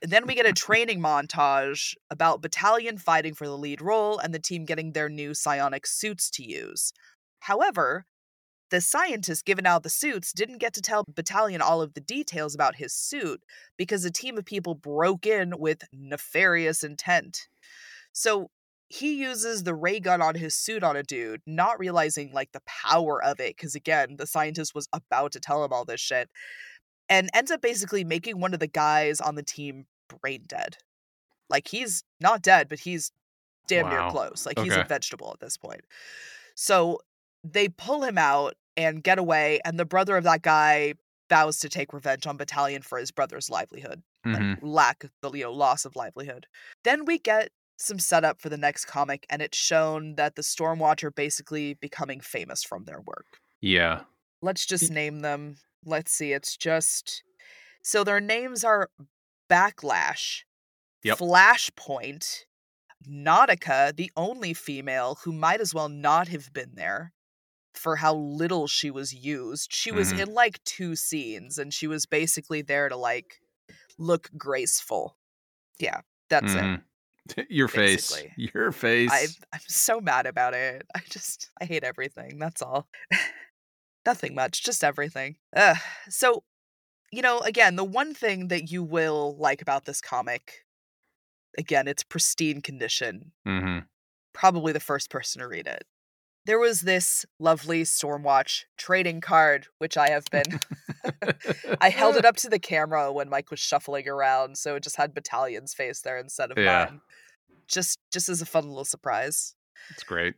And 0.02 0.10
then 0.10 0.26
we 0.26 0.34
get 0.34 0.46
a 0.46 0.52
training 0.66 1.00
montage 1.00 1.94
about 2.10 2.42
Battalion 2.42 2.98
fighting 2.98 3.34
for 3.34 3.46
the 3.46 3.56
lead 3.56 3.80
role 3.80 4.18
and 4.18 4.34
the 4.34 4.38
team 4.38 4.64
getting 4.64 4.92
their 4.92 5.08
new 5.08 5.34
psionic 5.34 5.86
suits 5.86 6.30
to 6.32 6.42
use. 6.42 6.92
However, 7.40 8.06
the 8.70 8.80
scientist 8.80 9.44
giving 9.44 9.66
out 9.66 9.82
the 9.82 9.90
suits 9.90 10.32
didn't 10.32 10.58
get 10.58 10.72
to 10.72 10.80
tell 10.80 11.04
Battalion 11.06 11.60
all 11.60 11.82
of 11.82 11.92
the 11.92 12.00
details 12.00 12.54
about 12.54 12.76
his 12.76 12.94
suit 12.94 13.42
because 13.76 14.04
a 14.04 14.10
team 14.10 14.38
of 14.38 14.46
people 14.46 14.74
broke 14.74 15.26
in 15.26 15.58
with 15.58 15.84
nefarious 15.92 16.82
intent. 16.82 17.48
So 18.12 18.50
he 18.92 19.14
uses 19.14 19.62
the 19.62 19.74
ray 19.74 19.98
gun 20.00 20.20
on 20.20 20.34
his 20.34 20.54
suit 20.54 20.82
on 20.82 20.96
a 20.96 21.02
dude, 21.02 21.40
not 21.46 21.78
realizing 21.78 22.30
like 22.32 22.52
the 22.52 22.60
power 22.66 23.22
of 23.24 23.40
it, 23.40 23.56
because 23.56 23.74
again, 23.74 24.16
the 24.18 24.26
scientist 24.26 24.74
was 24.74 24.86
about 24.92 25.32
to 25.32 25.40
tell 25.40 25.64
him 25.64 25.72
all 25.72 25.86
this 25.86 26.00
shit, 26.00 26.28
and 27.08 27.30
ends 27.32 27.50
up 27.50 27.62
basically 27.62 28.04
making 28.04 28.38
one 28.38 28.52
of 28.52 28.60
the 28.60 28.66
guys 28.66 29.18
on 29.20 29.34
the 29.34 29.42
team 29.42 29.86
brain 30.20 30.42
dead. 30.46 30.76
Like 31.48 31.68
he's 31.68 32.04
not 32.20 32.42
dead, 32.42 32.68
but 32.68 32.80
he's 32.80 33.12
damn 33.66 33.88
near 33.88 34.10
close. 34.10 34.44
Like 34.44 34.58
he's 34.58 34.74
a 34.82 34.84
vegetable 34.84 35.30
at 35.32 35.40
this 35.40 35.56
point. 35.56 35.82
So 36.54 36.98
they 37.44 37.68
pull 37.68 38.02
him 38.02 38.18
out 38.18 38.54
and 38.76 39.02
get 39.02 39.18
away, 39.18 39.60
and 39.64 39.78
the 39.78 39.84
brother 39.86 40.16
of 40.18 40.24
that 40.24 40.42
guy 40.42 40.94
vows 41.30 41.60
to 41.60 41.68
take 41.70 41.94
revenge 41.94 42.26
on 42.26 42.36
Battalion 42.36 42.82
for 42.82 42.98
his 42.98 43.10
brother's 43.10 43.48
livelihood 43.48 44.02
Mhm. 44.26 44.36
and 44.36 44.62
lack 44.62 45.06
the 45.22 45.30
you 45.32 45.44
know 45.44 45.52
loss 45.52 45.86
of 45.86 45.96
livelihood. 45.96 46.46
Then 46.84 47.06
we 47.06 47.18
get 47.18 47.50
some 47.82 47.98
setup 47.98 48.40
for 48.40 48.48
the 48.48 48.56
next 48.56 48.86
comic, 48.86 49.26
and 49.28 49.42
it's 49.42 49.58
shown 49.58 50.14
that 50.16 50.36
the 50.36 50.42
Stormwatch 50.42 51.02
are 51.04 51.10
basically 51.10 51.74
becoming 51.74 52.20
famous 52.20 52.62
from 52.62 52.84
their 52.84 53.00
work. 53.00 53.26
Yeah. 53.60 54.02
Let's 54.40 54.66
just 54.66 54.90
name 54.90 55.20
them. 55.20 55.56
Let's 55.84 56.12
see. 56.12 56.32
It's 56.32 56.56
just 56.56 57.22
so 57.82 58.04
their 58.04 58.20
names 58.20 58.64
are 58.64 58.90
Backlash, 59.50 60.42
Yep. 61.04 61.18
Flashpoint, 61.18 62.44
Nautica, 63.08 63.94
the 63.94 64.10
only 64.16 64.54
female 64.54 65.18
who 65.24 65.32
might 65.32 65.60
as 65.60 65.74
well 65.74 65.88
not 65.88 66.28
have 66.28 66.52
been 66.52 66.74
there 66.74 67.12
for 67.74 67.96
how 67.96 68.14
little 68.14 68.66
she 68.68 68.90
was 68.90 69.12
used. 69.12 69.72
She 69.72 69.90
was 69.90 70.12
Mhm. 70.12 70.20
in 70.20 70.34
like 70.34 70.62
two 70.64 70.94
scenes 70.94 71.58
and 71.58 71.72
she 71.74 71.86
was 71.86 72.06
basically 72.06 72.62
there 72.62 72.88
to 72.88 72.96
like 72.96 73.40
look 73.98 74.30
graceful. 74.36 75.16
Yeah, 75.78 76.02
that's 76.28 76.54
it. 76.54 76.80
Your 77.48 77.68
face. 77.68 78.10
basically. 78.10 78.32
Your 78.36 78.72
face. 78.72 79.10
I 79.10 79.26
I'm 79.52 79.60
so 79.66 80.00
mad 80.00 80.26
about 80.26 80.54
it. 80.54 80.86
I 80.94 81.00
just 81.08 81.50
I 81.60 81.64
hate 81.64 81.84
everything. 81.84 82.38
That's 82.38 82.62
all. 82.62 82.88
Nothing 84.06 84.34
much, 84.34 84.64
just 84.64 84.82
everything. 84.82 85.36
Ugh. 85.54 85.76
So 86.08 86.42
you 87.12 87.20
know, 87.22 87.40
again, 87.40 87.76
the 87.76 87.84
one 87.84 88.14
thing 88.14 88.48
that 88.48 88.70
you 88.70 88.82
will 88.82 89.36
like 89.38 89.60
about 89.60 89.84
this 89.84 90.00
comic, 90.00 90.64
again, 91.58 91.86
it's 91.86 92.02
pristine 92.02 92.62
condition. 92.62 93.32
hmm 93.44 93.80
Probably 94.32 94.72
the 94.72 94.80
first 94.80 95.10
person 95.10 95.40
to 95.40 95.48
read 95.48 95.66
it. 95.66 95.84
There 96.44 96.58
was 96.58 96.80
this 96.80 97.24
lovely 97.38 97.82
Stormwatch 97.84 98.64
trading 98.76 99.20
card, 99.20 99.66
which 99.78 99.96
I 99.96 100.10
have 100.10 100.24
been. 100.32 100.58
I 101.80 101.88
held 101.90 102.16
it 102.16 102.24
up 102.30 102.36
to 102.38 102.48
the 102.48 102.58
camera 102.58 103.12
when 103.12 103.28
Mike 103.28 103.50
was 103.50 103.60
shuffling 103.60 104.08
around, 104.08 104.58
so 104.58 104.74
it 104.74 104.82
just 104.82 104.96
had 104.96 105.14
Battalion's 105.14 105.72
face 105.74 106.00
there 106.00 106.18
instead 106.18 106.50
of 106.50 106.58
Yeah. 106.58 106.86
mine. 106.90 107.00
Just, 107.68 108.00
just 108.12 108.28
as 108.28 108.42
a 108.42 108.46
fun 108.46 108.66
little 108.68 108.84
surprise. 108.84 109.54
It's 109.90 110.02
great. 110.02 110.34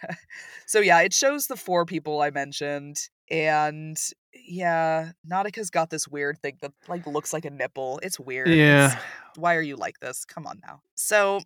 so 0.66 0.80
yeah, 0.80 1.00
it 1.02 1.12
shows 1.12 1.46
the 1.46 1.56
four 1.56 1.84
people 1.84 2.20
I 2.20 2.30
mentioned, 2.30 2.96
and 3.30 3.96
yeah, 4.34 5.12
Nautica's 5.24 5.70
got 5.70 5.90
this 5.90 6.08
weird 6.08 6.38
thing 6.40 6.58
that 6.62 6.72
like 6.88 7.06
looks 7.06 7.32
like 7.32 7.44
a 7.44 7.50
nipple. 7.50 8.00
It's 8.02 8.18
weird. 8.18 8.48
It's- 8.48 8.58
Yeah. 8.92 8.98
why 9.36 9.54
are 9.56 9.62
you 9.62 9.76
like 9.76 10.00
this? 10.00 10.24
Come 10.24 10.46
on 10.46 10.60
now. 10.66 10.80
So, 10.94 11.40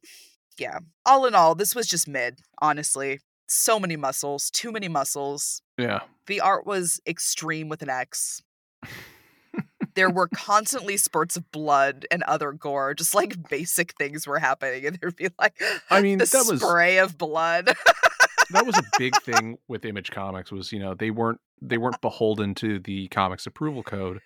yeah, 0.58 0.78
all 1.04 1.26
in 1.26 1.34
all, 1.34 1.54
this 1.54 1.74
was 1.74 1.86
just 1.86 2.08
mid, 2.08 2.40
honestly. 2.60 3.20
So 3.48 3.80
many 3.80 3.96
muscles, 3.96 4.50
too 4.50 4.70
many 4.70 4.88
muscles. 4.88 5.62
Yeah. 5.78 6.00
The 6.26 6.40
art 6.40 6.66
was 6.66 7.00
extreme 7.06 7.68
with 7.68 7.82
an 7.82 7.88
X. 7.90 8.42
there 9.94 10.10
were 10.10 10.28
constantly 10.34 10.96
spurts 10.96 11.36
of 11.36 11.50
blood 11.50 12.06
and 12.10 12.22
other 12.24 12.52
gore, 12.52 12.94
just 12.94 13.14
like 13.14 13.48
basic 13.48 13.94
things 13.94 14.26
were 14.26 14.38
happening, 14.38 14.86
and 14.86 14.98
there'd 15.00 15.16
be 15.16 15.28
like 15.38 15.60
I 15.90 16.00
mean, 16.02 16.18
the 16.18 16.26
that 16.26 16.46
was 16.48 16.60
spray 16.60 16.98
of 16.98 17.16
blood. 17.18 17.70
that 18.50 18.66
was 18.66 18.76
a 18.76 18.82
big 18.98 19.16
thing 19.22 19.58
with 19.66 19.84
Image 19.84 20.10
Comics 20.10 20.52
was, 20.52 20.70
you 20.72 20.78
know, 20.78 20.94
they 20.94 21.10
weren't 21.10 21.40
they 21.60 21.78
weren't 21.78 22.00
beholden 22.00 22.54
to 22.56 22.78
the 22.78 23.08
comics 23.08 23.46
approval 23.46 23.82
code 23.82 24.20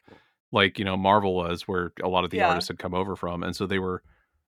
like, 0.54 0.78
you 0.78 0.84
know, 0.84 0.98
Marvel 0.98 1.34
was 1.34 1.62
where 1.66 1.92
a 2.02 2.08
lot 2.08 2.24
of 2.24 2.30
the 2.30 2.36
Yeah. 2.38 2.48
artists 2.50 2.68
had 2.68 2.78
come 2.78 2.92
over 2.92 3.16
from. 3.16 3.42
And 3.42 3.56
so 3.56 3.66
they 3.66 3.78
were 3.78 4.02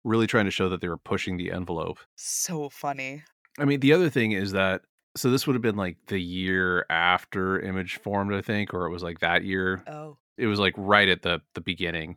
really 0.02 0.26
trying 0.26 0.46
to 0.46 0.50
show 0.50 0.70
that 0.70 0.80
they 0.80 0.88
were 0.88 0.96
pushing 0.96 1.36
the 1.36 1.52
envelope. 1.52 1.98
so 2.16 2.70
funny. 2.70 3.22
I 3.58 3.64
mean, 3.64 3.80
the 3.80 3.92
other 3.92 4.10
thing 4.10 4.32
is 4.32 4.52
that 4.52 4.82
so 5.16 5.30
this 5.30 5.46
would 5.46 5.54
have 5.54 5.62
been 5.62 5.76
like 5.76 5.96
the 6.06 6.20
year 6.20 6.86
after 6.88 7.60
Image 7.60 7.96
formed, 7.96 8.32
I 8.32 8.42
think, 8.42 8.72
or 8.72 8.86
it 8.86 8.90
was 8.90 9.02
like 9.02 9.20
that 9.20 9.44
year. 9.44 9.82
Oh, 9.86 10.18
It 10.36 10.46
was 10.46 10.60
like 10.60 10.74
right 10.76 11.08
at 11.08 11.22
the 11.22 11.40
the 11.54 11.60
beginning. 11.60 12.16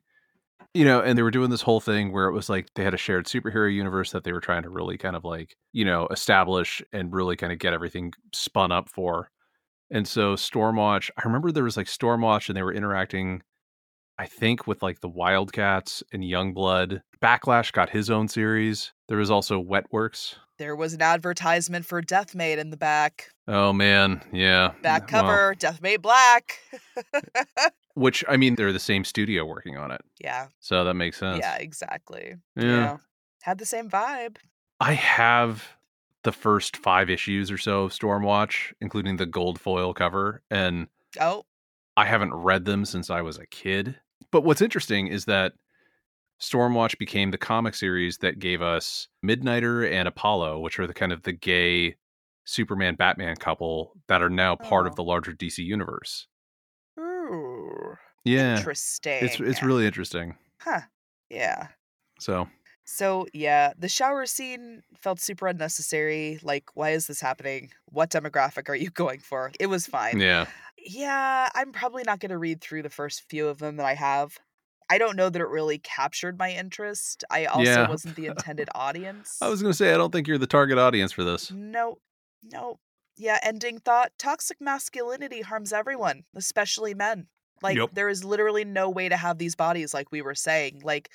You 0.76 0.86
know, 0.86 1.02
and 1.02 1.16
they 1.16 1.22
were 1.22 1.32
doing 1.32 1.52
this 1.52 1.62
whole 1.62 1.80
thing 1.80 2.12
where 2.12 2.26
it 2.26 2.34
was 2.34 2.50
like 2.50 2.68
they 2.74 2.84
had 2.84 2.96
a 2.96 2.98
shared 2.98 3.28
superhero 3.28 3.72
universe 3.72 4.12
that 4.12 4.24
they 4.24 4.32
were 4.32 4.40
trying 4.40 4.64
to 4.64 4.70
really 4.70 4.98
kind 4.98 5.16
of 5.16 5.24
like, 5.24 5.56
you 5.72 5.86
know, 5.86 6.08
establish 6.10 6.82
and 6.92 7.14
really 7.14 7.36
kind 7.36 7.54
of 7.54 7.60
get 7.60 7.74
everything 7.74 8.12
spun 8.34 8.72
up 8.72 8.90
for. 8.90 9.30
And 9.92 10.08
so 10.08 10.34
Stormwatch, 10.36 11.12
I 11.16 11.22
remember 11.26 11.52
there 11.52 11.64
was 11.64 11.78
like 11.78 11.86
Stormwatch 11.86 12.48
and 12.50 12.58
they 12.58 12.64
were 12.64 12.74
interacting 12.74 13.44
I 14.18 14.26
think 14.28 14.68
with 14.68 14.84
like 14.84 15.02
the 15.02 15.10
Wildcats 15.10 16.04
and 16.12 16.24
Youngblood. 16.24 17.02
Backlash 17.22 17.72
got 17.72 17.90
his 17.90 18.10
own 18.10 18.28
series. 18.28 18.94
There 19.08 19.18
was 19.18 19.32
also 19.32 19.62
Wetworks. 19.64 20.36
there 20.60 20.76
was 20.76 20.94
an 20.94 21.02
advertisement 21.02 21.86
for 21.86 22.02
Deathmate 22.02 22.58
in 22.58 22.70
the 22.70 22.78
back. 22.78 23.30
Oh 23.48 23.74
man, 23.74 24.22
yeah. 24.32 24.74
Back 24.82 25.12
Well, 25.12 25.24
cover, 25.24 25.56
Deathmate 25.58 26.02
Black. 26.02 26.60
which 27.96 28.24
I 28.28 28.38
mean, 28.38 28.56
they're 28.56 28.74
the 28.74 28.80
same 28.80 29.04
studio 29.04 29.46
working 29.46 29.78
on 29.78 29.92
it, 29.92 30.02
yeah, 30.20 30.48
so 30.60 30.84
that 30.84 30.94
makes 30.96 31.18
sense. 31.18 31.40
yeah, 31.40 31.58
exactly. 31.58 32.36
Yeah. 32.56 32.98
Had 33.42 33.58
the 33.58 33.66
same 33.66 33.90
vibe. 33.90 34.38
I 34.80 34.94
have 34.94 35.64
the 36.24 36.32
first 36.32 36.78
five 36.78 37.10
issues 37.10 37.52
or 37.52 37.58
so 37.58 37.84
of 37.86 37.92
Stormwatch, 37.92 38.74
including 38.80 39.18
the 39.18 39.26
gold 39.26 39.60
foil 39.60 39.94
cover, 39.94 40.42
and 40.50 40.88
Oh, 41.20 41.44
I 41.96 42.06
haven't 42.06 42.34
read 42.34 42.66
them 42.66 42.86
since 42.86 43.10
I 43.10 43.22
was 43.22 43.38
a 43.38 43.46
kid. 43.46 43.98
But 44.34 44.44
what's 44.44 44.62
interesting 44.62 45.08
is 45.08 45.26
that 45.26 45.54
Stormwatch 46.42 46.98
became 46.98 47.30
the 47.32 47.38
comic 47.38 47.76
series 47.76 48.18
that 48.18 48.40
gave 48.40 48.62
us 48.64 49.08
Midnighter 49.26 49.90
and 49.90 50.08
Apollo, 50.08 50.60
which 50.60 50.80
are 50.80 50.88
the 50.88 50.94
kind 50.94 51.14
of 51.14 51.22
the 51.22 51.32
gay 51.32 51.96
Superman 52.44 52.96
Batman 52.96 53.36
couple 53.38 53.94
that 54.08 54.22
are 54.24 54.30
now 54.32 54.56
part 54.56 54.86
Oh. 54.86 54.90
of 54.90 54.96
the 54.96 55.04
larger 55.04 55.32
DC 55.34 55.60
universe. 55.64 56.28
ooh, 57.00 57.96
Yeah. 58.26 58.58
interesting. 58.58 59.20
It's 59.24 59.40
it's 59.40 59.64
really 59.64 59.86
interesting. 59.86 60.36
huh. 60.60 60.82
Yeah. 61.30 61.68
So 62.20 62.50
So 62.86 63.28
yeah, 63.34 63.74
the 63.78 63.88
shower 63.88 64.26
scene 64.26 64.82
felt 64.96 65.20
super 65.22 65.48
unnecessary. 65.48 66.40
Like, 66.44 66.66
why 66.76 66.90
is 66.90 67.08
this 67.08 67.22
happening? 67.22 67.72
What 67.86 68.10
demographic 68.10 68.68
are 68.70 68.76
you 68.76 68.90
going 69.04 69.20
for? 69.20 69.52
It 69.60 69.68
was 69.68 69.88
fine. 69.88 70.20
yeah. 70.20 70.48
Yeah, 70.86 71.50
I'm 71.54 71.72
probably 71.72 72.04
not 72.04 72.20
going 72.20 72.32
to 72.32 72.38
read 72.38 72.62
through 72.62 72.84
the 72.84 72.90
first 72.90 73.24
few 73.30 73.48
of 73.48 73.60
them 73.60 73.78
that 73.78 73.86
I 73.86 73.94
have. 73.94 74.38
I 74.90 74.98
don't 74.98 75.16
know 75.16 75.30
that 75.30 75.42
it 75.42 75.48
really 75.48 75.80
captured 75.80 76.38
my 76.38 76.52
interest. 76.52 77.24
I 77.30 77.46
also 77.46 77.64
Yeah. 77.64 77.88
wasn't 77.88 78.16
the 78.16 78.28
intended 78.28 78.70
audience. 78.76 79.38
I 79.42 79.48
was 79.48 79.62
gonna 79.62 79.74
say 79.74 79.94
I 79.94 79.98
don't 79.98 80.12
think 80.12 80.28
you're 80.28 80.38
the 80.38 80.46
target 80.46 80.78
audience 80.78 81.12
for 81.14 81.24
this. 81.24 81.52
No, 81.52 81.98
no. 82.44 82.80
Yeah, 83.16 83.40
ending 83.44 83.80
thought 83.80 84.12
toxic 84.18 84.60
masculinity 84.60 85.42
harms 85.42 85.72
everyone, 85.72 86.24
especially 86.36 86.94
men. 86.94 87.28
Like, 87.62 87.78
Yep. 87.78 87.92
there 87.94 88.10
is 88.10 88.24
literally 88.26 88.66
no 88.66 88.90
way 88.90 89.08
to 89.08 89.16
have 89.16 89.38
these 89.38 89.56
bodies, 89.56 89.94
like 89.94 90.12
we 90.12 90.22
were 90.22 90.36
saying. 90.36 90.82
Like, 90.84 91.10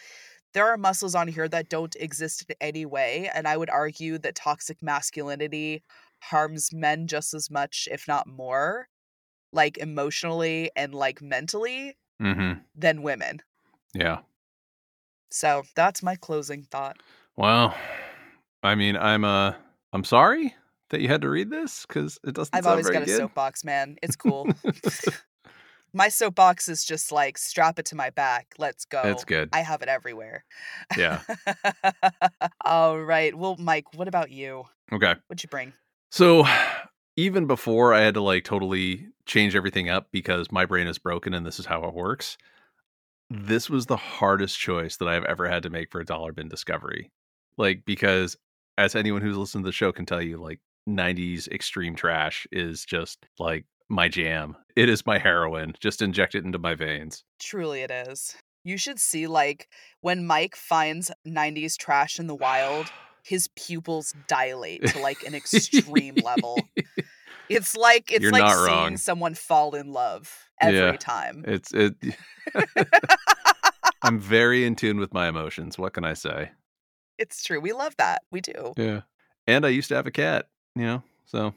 there 0.54 0.66
are 0.68 0.76
muscles 0.78 1.14
on 1.14 1.28
here 1.28 1.48
that 1.48 1.68
don't 1.68 1.94
exist 1.96 2.46
in 2.48 2.56
any 2.60 2.86
way. 2.86 3.30
And 3.34 3.46
I 3.46 3.56
would 3.56 3.68
argue 3.70 4.16
that 4.18 4.34
toxic 4.34 4.82
masculinity 4.82 5.82
harms 6.22 6.70
men 6.72 7.06
just 7.06 7.34
as 7.34 7.50
much, 7.50 7.86
if 7.90 8.08
not 8.08 8.26
more, 8.26 8.88
like 9.52 9.78
emotionally 9.78 10.70
and 10.76 10.94
like 10.94 11.22
mentally, 11.22 11.96
Mm-hmm. 12.20 12.60
than 12.74 13.02
women. 13.02 13.42
Yeah. 13.94 14.18
So 15.30 15.62
that's 15.76 16.02
my 16.02 16.16
closing 16.16 16.62
thought. 16.62 16.96
Well, 17.36 17.74
I 18.62 18.74
mean, 18.74 18.96
I'm 18.96 19.24
uh, 19.24 19.52
I'm 19.92 20.02
sorry 20.04 20.54
that 20.90 21.00
you 21.00 21.08
had 21.08 21.22
to 21.22 21.28
read 21.28 21.50
this 21.50 21.86
because 21.86 22.18
it 22.24 22.34
doesn't 22.34 22.54
I've 22.54 22.66
always 22.66 22.90
got 22.90 23.02
a 23.02 23.08
soapbox, 23.08 23.64
man. 23.64 23.96
It's 24.02 24.16
cool. 24.16 24.48
my 25.92 26.08
soapbox 26.08 26.68
is 26.68 26.84
just 26.84 27.12
like 27.12 27.38
strap 27.38 27.78
it 27.78 27.86
to 27.86 27.94
my 27.94 28.10
back. 28.10 28.54
Let's 28.58 28.84
go. 28.84 29.02
It's 29.04 29.24
good. 29.24 29.50
I 29.52 29.60
have 29.60 29.82
it 29.82 29.88
everywhere. 29.88 30.44
Yeah. 30.96 31.20
All 32.64 33.00
right. 33.00 33.34
Well, 33.34 33.56
Mike, 33.58 33.94
what 33.94 34.08
about 34.08 34.30
you? 34.30 34.64
Okay. 34.92 35.14
What'd 35.26 35.42
you 35.42 35.48
bring? 35.48 35.72
So 36.10 36.46
even 37.16 37.46
before 37.46 37.94
I 37.94 38.00
had 38.00 38.14
to 38.14 38.22
like 38.22 38.44
totally 38.44 39.08
change 39.28 39.54
everything 39.54 39.88
up 39.88 40.08
because 40.10 40.50
my 40.50 40.64
brain 40.64 40.88
is 40.88 40.98
broken 40.98 41.34
and 41.34 41.46
this 41.46 41.60
is 41.60 41.66
how 41.66 41.84
it 41.84 41.94
works, 41.94 42.36
this 43.30 43.70
was 43.70 43.86
the 43.86 43.96
hardest 43.96 44.58
choice 44.58 44.96
that 44.96 45.06
I've 45.06 45.24
ever 45.24 45.48
had 45.48 45.62
to 45.62 45.70
make 45.70 45.92
for 45.92 46.00
a 46.00 46.04
dollar 46.04 46.32
bin 46.32 46.48
discovery. 46.48 47.12
Like, 47.56 47.84
because 47.84 48.36
as 48.76 48.94
anyone 48.94 49.22
who's 49.22 49.36
listened 49.36 49.64
to 49.64 49.68
the 49.68 49.72
show 49.72 49.92
can 49.92 50.06
tell 50.06 50.22
you, 50.22 50.38
like 50.38 50.60
90s 50.88 51.46
extreme 51.48 51.94
trash 51.94 52.46
is 52.50 52.84
just 52.84 53.26
like 53.38 53.66
my 53.88 54.08
jam. 54.08 54.56
It 54.74 54.88
is 54.88 55.06
my 55.06 55.18
heroin. 55.18 55.74
Just 55.78 56.02
inject 56.02 56.34
it 56.34 56.44
into 56.44 56.58
my 56.58 56.74
veins. 56.74 57.24
Truly, 57.38 57.82
it 57.82 57.90
is. 57.90 58.34
You 58.64 58.76
should 58.76 58.98
see 58.98 59.26
like 59.26 59.68
when 60.00 60.26
Mike 60.26 60.56
finds 60.56 61.10
90s 61.26 61.76
trash 61.76 62.18
in 62.18 62.26
the 62.26 62.34
wild, 62.34 62.86
his 63.22 63.48
pupils 63.56 64.14
dilate 64.26 64.86
to 64.86 65.00
like 65.00 65.22
an 65.24 65.34
extreme 65.34 66.16
level. 66.24 66.58
It's 67.48 67.76
like 67.76 68.10
it's 68.12 68.22
You're 68.22 68.32
like 68.32 68.52
seeing 68.52 68.66
wrong. 68.66 68.96
someone 68.96 69.34
fall 69.34 69.74
in 69.74 69.92
love 69.92 70.48
every 70.60 70.78
Yeah. 70.78 70.96
time. 70.96 71.44
It's 71.46 71.72
it. 71.72 71.94
I'm 74.02 74.18
very 74.18 74.64
in 74.64 74.76
tune 74.76 74.98
with 74.98 75.12
my 75.12 75.28
emotions. 75.28 75.78
What 75.78 75.92
can 75.92 76.04
I 76.04 76.14
say? 76.14 76.50
It's 77.18 77.42
true. 77.42 77.60
We 77.60 77.72
love 77.72 77.96
that. 77.98 78.22
We 78.30 78.40
do. 78.40 78.72
Yeah. 78.76 79.00
And 79.46 79.66
I 79.66 79.70
used 79.70 79.88
to 79.88 79.96
have 79.96 80.06
a 80.06 80.10
cat, 80.12 80.46
you 80.76 80.82
know, 80.82 81.02
so 81.26 81.54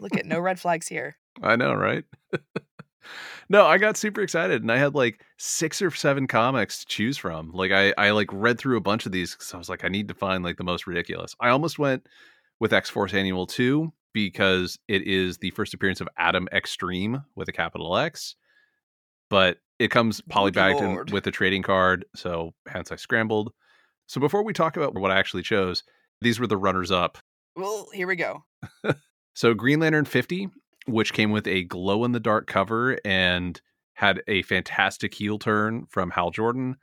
Look 0.00 0.16
at 0.16 0.26
no 0.26 0.40
red 0.40 0.58
flags 0.58 0.88
here. 0.88 1.16
I 1.42 1.54
know, 1.56 1.74
right? 1.74 2.04
no, 3.48 3.66
I 3.66 3.78
got 3.78 3.96
super 3.96 4.22
excited 4.22 4.62
and 4.62 4.72
I 4.72 4.78
had 4.78 4.94
like 4.94 5.20
six 5.36 5.80
or 5.82 5.90
seven 5.90 6.26
comics 6.26 6.80
to 6.80 6.86
choose 6.86 7.16
from. 7.18 7.52
Like 7.52 7.70
I, 7.72 7.92
I 7.98 8.10
like 8.10 8.30
read 8.32 8.58
through 8.58 8.78
a 8.78 8.80
bunch 8.82 9.06
of 9.06 9.12
these 9.12 9.32
because 9.34 9.52
I 9.54 9.58
was 9.58 9.68
like, 9.68 9.84
I 9.84 9.88
need 9.88 10.08
to 10.08 10.14
find 10.14 10.42
like 10.42 10.56
the 10.56 10.64
most 10.64 10.86
ridiculous. 10.86 11.36
I 11.40 11.50
almost 11.50 11.78
went 11.78 12.06
with 12.58 12.72
X 12.72 12.88
Force 12.90 13.12
Annual 13.14 13.46
2 13.46 13.92
because 14.16 14.78
it 14.88 15.02
is 15.02 15.36
the 15.36 15.50
first 15.50 15.74
appearance 15.74 16.00
of 16.00 16.08
Adam 16.16 16.48
Extreme 16.50 17.22
with 17.34 17.48
a 17.48 17.52
capital 17.52 17.98
X. 17.98 18.34
But 19.28 19.58
it 19.78 19.90
comes 19.90 20.22
polybagged 20.22 20.80
in, 20.80 21.12
with 21.12 21.26
a 21.26 21.30
trading 21.30 21.62
card, 21.62 22.06
so 22.16 22.54
hence 22.66 22.90
I 22.90 22.96
scrambled. 22.96 23.52
So 24.06 24.20
before 24.20 24.42
we 24.42 24.54
talk 24.54 24.78
about 24.78 24.94
what 24.94 25.10
I 25.10 25.18
actually 25.18 25.42
chose, 25.42 25.82
these 26.22 26.40
were 26.40 26.46
the 26.46 26.56
runners 26.56 26.90
up 26.90 27.18
Well, 27.56 27.88
here 27.92 28.06
we 28.06 28.16
go. 28.16 28.44
so 29.34 29.52
Green 29.52 29.80
Lantern 29.80 30.06
50, 30.06 30.48
which 30.86 31.12
came 31.12 31.30
with 31.30 31.46
a 31.46 31.64
glow 31.64 32.04
in 32.04 32.12
the 32.12 32.20
dark 32.20 32.46
cover 32.46 32.98
and 33.04 33.60
had 33.94 34.22
a 34.28 34.42
fantastic 34.42 35.12
heel 35.12 35.38
turn 35.38 35.84
from 35.90 36.10
Hal 36.10 36.30
Jordan. 36.30 36.76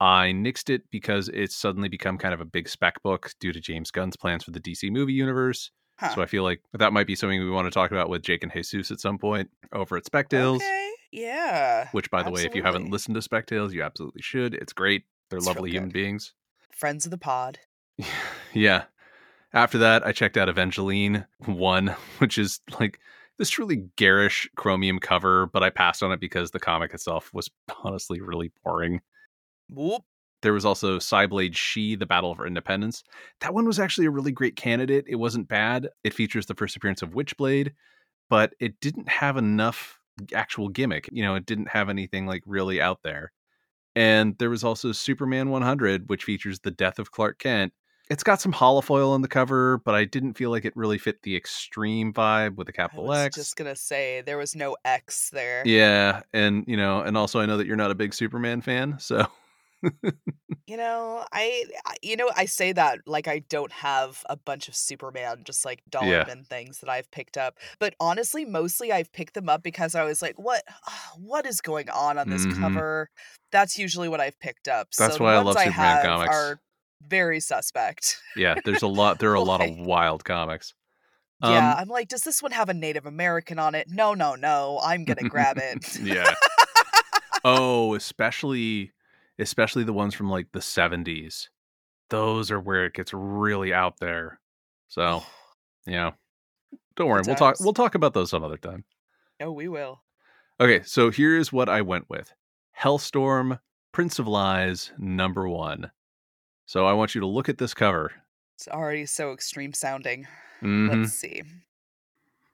I 0.00 0.32
nixed 0.34 0.70
it 0.70 0.82
because 0.90 1.28
it's 1.28 1.54
suddenly 1.54 1.88
become 1.88 2.18
kind 2.18 2.34
of 2.34 2.40
a 2.40 2.44
big 2.44 2.68
spec 2.68 3.00
book 3.04 3.30
due 3.38 3.52
to 3.52 3.60
James 3.60 3.92
Gunn's 3.92 4.16
plans 4.16 4.42
for 4.42 4.50
the 4.50 4.60
DC 4.60 4.90
movie 4.90 5.12
universe. 5.12 5.70
Huh. 6.00 6.14
So 6.14 6.22
I 6.22 6.26
feel 6.26 6.42
like 6.42 6.62
that 6.72 6.94
might 6.94 7.06
be 7.06 7.14
something 7.14 7.38
we 7.38 7.50
want 7.50 7.66
to 7.66 7.70
talk 7.70 7.90
about 7.90 8.08
with 8.08 8.22
Jake 8.22 8.42
and 8.42 8.50
Jesus 8.50 8.90
at 8.90 9.00
some 9.00 9.18
point 9.18 9.50
over 9.70 9.98
at 9.98 10.06
Spec 10.06 10.30
Tales. 10.30 10.62
Okay. 10.62 10.90
Yeah. 11.12 11.88
Which, 11.92 12.10
by 12.10 12.22
the 12.22 12.30
way, 12.30 12.46
if 12.46 12.54
you 12.54 12.62
haven't 12.62 12.90
listened 12.90 13.16
to 13.16 13.22
Spec 13.22 13.46
Tales, 13.46 13.74
you 13.74 13.82
absolutely 13.82 14.22
should. 14.22 14.54
It's 14.54 14.72
great. 14.72 15.04
They're 15.28 15.36
It's 15.36 15.46
lovely 15.46 15.70
human 15.70 15.90
beings. 15.90 16.32
Friends 16.70 17.04
of 17.04 17.10
the 17.10 17.18
pod. 17.18 17.58
yeah. 18.54 18.84
After 19.52 19.76
that, 19.78 20.06
I 20.06 20.12
checked 20.12 20.38
out 20.38 20.48
Evangeline 20.48 21.26
1, 21.44 21.88
which 22.18 22.38
is 22.38 22.60
like 22.78 22.98
this 23.36 23.50
truly 23.50 23.88
garish 23.96 24.48
chromium 24.56 25.00
cover, 25.00 25.46
but 25.46 25.62
I 25.62 25.68
passed 25.68 26.02
on 26.02 26.12
it 26.12 26.20
because 26.20 26.50
the 26.50 26.60
comic 26.60 26.94
itself 26.94 27.30
was 27.34 27.50
honestly 27.84 28.22
really 28.22 28.52
boring. 28.64 29.00
Whoop. 29.68 30.02
There 30.42 30.52
was 30.52 30.64
also 30.64 30.98
Cyblade 30.98 31.54
Shi, 31.54 31.96
The 31.96 32.06
Battle 32.06 32.34
for 32.34 32.46
Independence. 32.46 33.04
That 33.40 33.54
one 33.54 33.66
was 33.66 33.78
actually 33.78 34.06
a 34.06 34.10
really 34.10 34.32
great 34.32 34.56
candidate. 34.56 35.04
It 35.06 35.16
wasn't 35.16 35.48
bad. 35.48 35.88
It 36.04 36.14
features 36.14 36.46
the 36.46 36.54
first 36.54 36.76
appearance 36.76 37.02
of 37.02 37.10
Witchblade, 37.10 37.72
but 38.28 38.54
it 38.60 38.80
didn't 38.80 39.08
have 39.08 39.36
enough 39.36 39.98
actual 40.34 40.68
gimmick. 40.68 41.08
You 41.12 41.22
know, 41.22 41.34
it 41.34 41.46
didn't 41.46 41.68
have 41.68 41.88
anything 41.88 42.26
like 42.26 42.42
really 42.46 42.80
out 42.80 43.00
there. 43.02 43.32
And 43.96 44.36
there 44.38 44.50
was 44.50 44.64
also 44.64 44.92
Superman 44.92 45.50
100, 45.50 46.08
which 46.08 46.24
features 46.24 46.60
the 46.60 46.70
death 46.70 46.98
of 46.98 47.10
Clark 47.10 47.38
Kent. 47.38 47.72
It's 48.08 48.24
got 48.24 48.40
some 48.40 48.52
holofoil 48.52 49.10
on 49.10 49.22
the 49.22 49.28
cover, 49.28 49.78
but 49.84 49.94
I 49.94 50.04
didn't 50.04 50.34
feel 50.34 50.50
like 50.50 50.64
it 50.64 50.74
really 50.74 50.98
fit 50.98 51.22
the 51.22 51.36
extreme 51.36 52.12
vibe 52.12 52.56
with 52.56 52.68
a 52.68 52.72
I 52.72 52.74
capital 52.76 53.04
was 53.04 53.26
X. 53.26 53.36
just 53.36 53.56
gonna 53.56 53.76
say 53.76 54.20
there 54.22 54.38
was 54.38 54.56
no 54.56 54.76
X 54.84 55.30
there. 55.30 55.62
Yeah, 55.64 56.22
and 56.32 56.64
you 56.66 56.76
know, 56.76 57.02
and 57.02 57.16
also 57.16 57.38
I 57.40 57.46
know 57.46 57.56
that 57.56 57.68
you're 57.68 57.76
not 57.76 57.92
a 57.92 57.94
big 57.94 58.12
Superman 58.12 58.62
fan, 58.62 58.96
so 58.98 59.26
You 60.66 60.76
know, 60.76 61.24
I, 61.32 61.64
you 62.00 62.16
know 62.16 62.30
I 62.36 62.44
say 62.44 62.70
that 62.72 63.00
like 63.04 63.26
I 63.26 63.40
don't 63.40 63.72
have 63.72 64.22
a 64.30 64.36
bunch 64.36 64.68
of 64.68 64.76
Superman 64.76 65.42
just 65.44 65.64
like 65.64 65.82
Yeah. 66.00 66.24
bin 66.24 66.44
things 66.44 66.78
that 66.78 66.88
I've 66.88 67.10
picked 67.10 67.36
up, 67.36 67.58
but 67.80 67.94
honestly, 67.98 68.44
mostly 68.44 68.92
I've 68.92 69.12
picked 69.12 69.34
them 69.34 69.48
up 69.48 69.64
because 69.64 69.96
I 69.96 70.04
was 70.04 70.22
like, 70.22 70.38
what 70.38 70.62
what 71.18 71.44
is 71.44 71.60
going 71.60 71.90
on 71.90 72.18
on 72.18 72.28
this 72.28 72.46
Mhm. 72.46 72.54
cover? 72.60 73.08
That's 73.50 73.78
usually 73.78 74.08
what 74.08 74.20
I've 74.20 74.38
picked 74.38 74.68
up. 74.68 74.88
That's 74.96 75.16
so 75.16 75.24
why 75.24 75.34
I 75.34 75.38
love 75.38 75.56
I 75.56 75.64
Superman 75.64 75.96
have 75.96 76.04
comics. 76.04 76.34
are 76.34 76.60
very 77.02 77.40
suspect. 77.40 78.20
yeah, 78.36 78.56
there's 78.64 78.82
a 78.82 78.86
lot 78.88 79.18
there 79.18 79.30
are 79.32 79.34
a 79.36 79.40
lot 79.40 79.60
of 79.60 79.76
wild 79.76 80.24
comics. 80.24 80.72
yeah, 81.42 81.74
Um, 81.74 81.76
I'm 81.78 81.88
like, 81.88 82.08
does 82.08 82.22
this 82.22 82.42
one 82.42 82.52
have 82.52 82.68
a 82.68 82.74
Native 82.74 83.06
American 83.06 83.58
on 83.58 83.74
it? 83.74 83.88
No, 83.88 84.14
no, 84.14 84.34
no. 84.36 84.80
I'm 84.84 85.04
gonna 85.04 85.24
grab 85.24 85.58
it. 85.58 85.98
yeah. 86.00 86.34
Oh, 87.44 87.94
especially 87.94 88.92
especially 89.40 89.84
the 89.84 89.92
ones 89.92 90.14
from 90.14 90.30
like 90.30 90.52
the 90.52 90.60
70s. 90.60 91.48
Those 92.10 92.50
are 92.50 92.60
where 92.60 92.86
it 92.86 92.94
gets 92.94 93.12
really 93.14 93.72
out 93.72 93.98
there. 93.98 94.40
So, 94.88 95.22
yeah. 95.86 96.12
Don't 96.96 97.08
worry, 97.08 97.22
we'll 97.26 97.36
talk 97.36 97.56
we'll 97.60 97.72
talk 97.72 97.94
about 97.94 98.12
those 98.14 98.30
some 98.30 98.44
other 98.44 98.58
time. 98.58 98.84
oh, 99.40 99.52
we 99.52 99.68
will. 99.68 100.02
Okay, 100.60 100.82
so 100.84 101.10
here's 101.10 101.52
what 101.52 101.68
I 101.70 101.80
went 101.80 102.10
with. 102.10 102.32
Hellstorm, 102.78 103.58
Prince 103.92 104.18
of 104.18 104.28
Lies, 104.28 104.92
number 104.98 105.48
1. 105.48 105.90
So 106.66 106.84
I 106.86 106.92
want 106.92 107.14
you 107.14 107.22
to 107.22 107.26
look 107.26 107.48
at 107.48 107.58
this 107.58 107.72
cover. 107.74 108.12
It's 108.56 108.68
already 108.68 109.06
so 109.06 109.32
extreme 109.32 109.72
sounding. 109.72 110.26
Mhm. 110.62 110.90
Let's 111.02 111.14
see. 111.14 111.42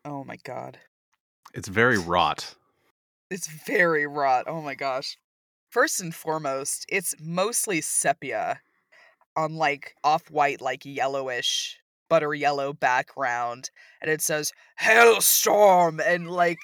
Oh 0.05 0.23
my 0.23 0.37
god. 0.45 0.78
It's 1.52 1.69
very 1.69 1.99
rot. 1.99 2.55
It's 3.31 3.49
very 3.49 4.07
rot. 4.07 4.45
Oh 4.47 4.61
my 4.62 4.75
gosh. 4.76 5.19
First 5.76 6.00
and 6.00 6.14
foremost, 6.14 6.87
it's 6.88 7.14
mostly 7.21 7.83
sepia 7.83 8.62
on 9.37 9.56
like 9.56 9.95
off-white, 10.02 10.62
like 10.62 10.87
yellowish, 10.87 11.78
butter 12.09 12.33
yellow 12.33 12.73
background. 12.73 13.68
And 14.00 14.11
it 14.11 14.23
says 14.23 14.54
Hellstorm 14.80 16.00
and 16.02 16.30
like 16.30 16.56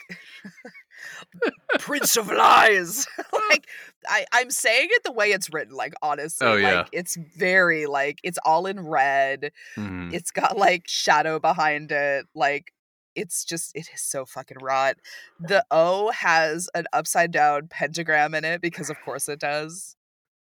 Prince 1.78 2.16
of 2.16 2.28
Lies. 2.28 3.06
like 3.50 3.66
I, 4.08 4.24
I'm 4.32 4.50
saying 4.50 4.88
it 4.90 5.02
the 5.04 5.12
way 5.12 5.32
it's 5.32 5.52
written, 5.52 5.74
like 5.74 5.92
honestly. 6.00 6.46
Oh, 6.46 6.54
like 6.56 6.88
it's 6.90 7.18
very 7.36 7.84
like 7.84 8.18
it's 8.22 8.38
all 8.46 8.64
in 8.64 8.80
red. 8.80 9.52
Mhm. 9.76 10.14
It's 10.14 10.30
got 10.30 10.56
like 10.56 10.84
shadow 10.88 11.38
behind 11.38 11.92
it. 11.92 12.24
Like 12.34 12.72
it's 13.14 13.44
just 13.44 13.72
it 13.74 13.88
is 13.92 14.02
so 14.02 14.24
fucking 14.24 14.58
rot. 14.60 14.96
The 15.40 15.64
O 15.70 16.10
has 16.10 16.68
an 16.74 16.86
upside 16.92 17.30
down 17.30 17.68
pentagram 17.68 18.34
in 18.34 18.44
it 18.44 18.60
because 18.60 18.90
of 18.90 18.96
course 19.04 19.28
it 19.28 19.40
does. 19.40 19.96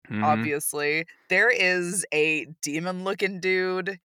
Mhm. 0.10 0.24
Obviously. 0.24 1.06
There 1.30 1.50
is 1.50 2.06
a 2.14 2.46
demon 2.62 3.04
looking 3.04 3.40
dude. 3.40 4.00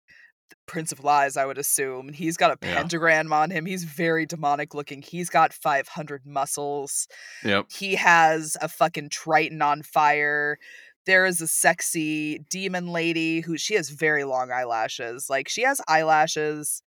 Prince 0.66 0.92
of 0.92 1.02
Lies, 1.02 1.36
I 1.36 1.44
would 1.46 1.58
assume. 1.58 2.10
He's 2.10 2.36
got 2.36 2.50
a 2.50 2.66
Yeah. 2.66 2.74
pentagram 2.74 3.32
on 3.32 3.50
him. 3.50 3.66
He's 3.66 3.84
very 3.84 4.26
demonic 4.26 4.74
looking. 4.74 5.00
He's 5.02 5.30
got 5.30 5.52
500 5.54 6.26
muscles. 6.26 7.08
Yep. 7.42 7.66
He 7.72 7.94
has 7.96 8.56
a 8.60 8.68
fucking 8.68 9.08
Trident 9.10 9.62
on 9.62 9.82
fire. 9.82 10.58
There 11.06 11.24
is 11.26 11.40
a 11.40 11.48
sexy 11.48 12.38
demon 12.50 12.88
lady 12.88 13.40
who 13.40 13.56
she 13.58 13.74
has 13.74 13.88
very 13.90 14.24
long 14.24 14.50
eyelashes. 14.52 15.28
Like 15.30 15.48
she 15.48 15.62
has 15.62 15.80
eyelashes 15.88 16.82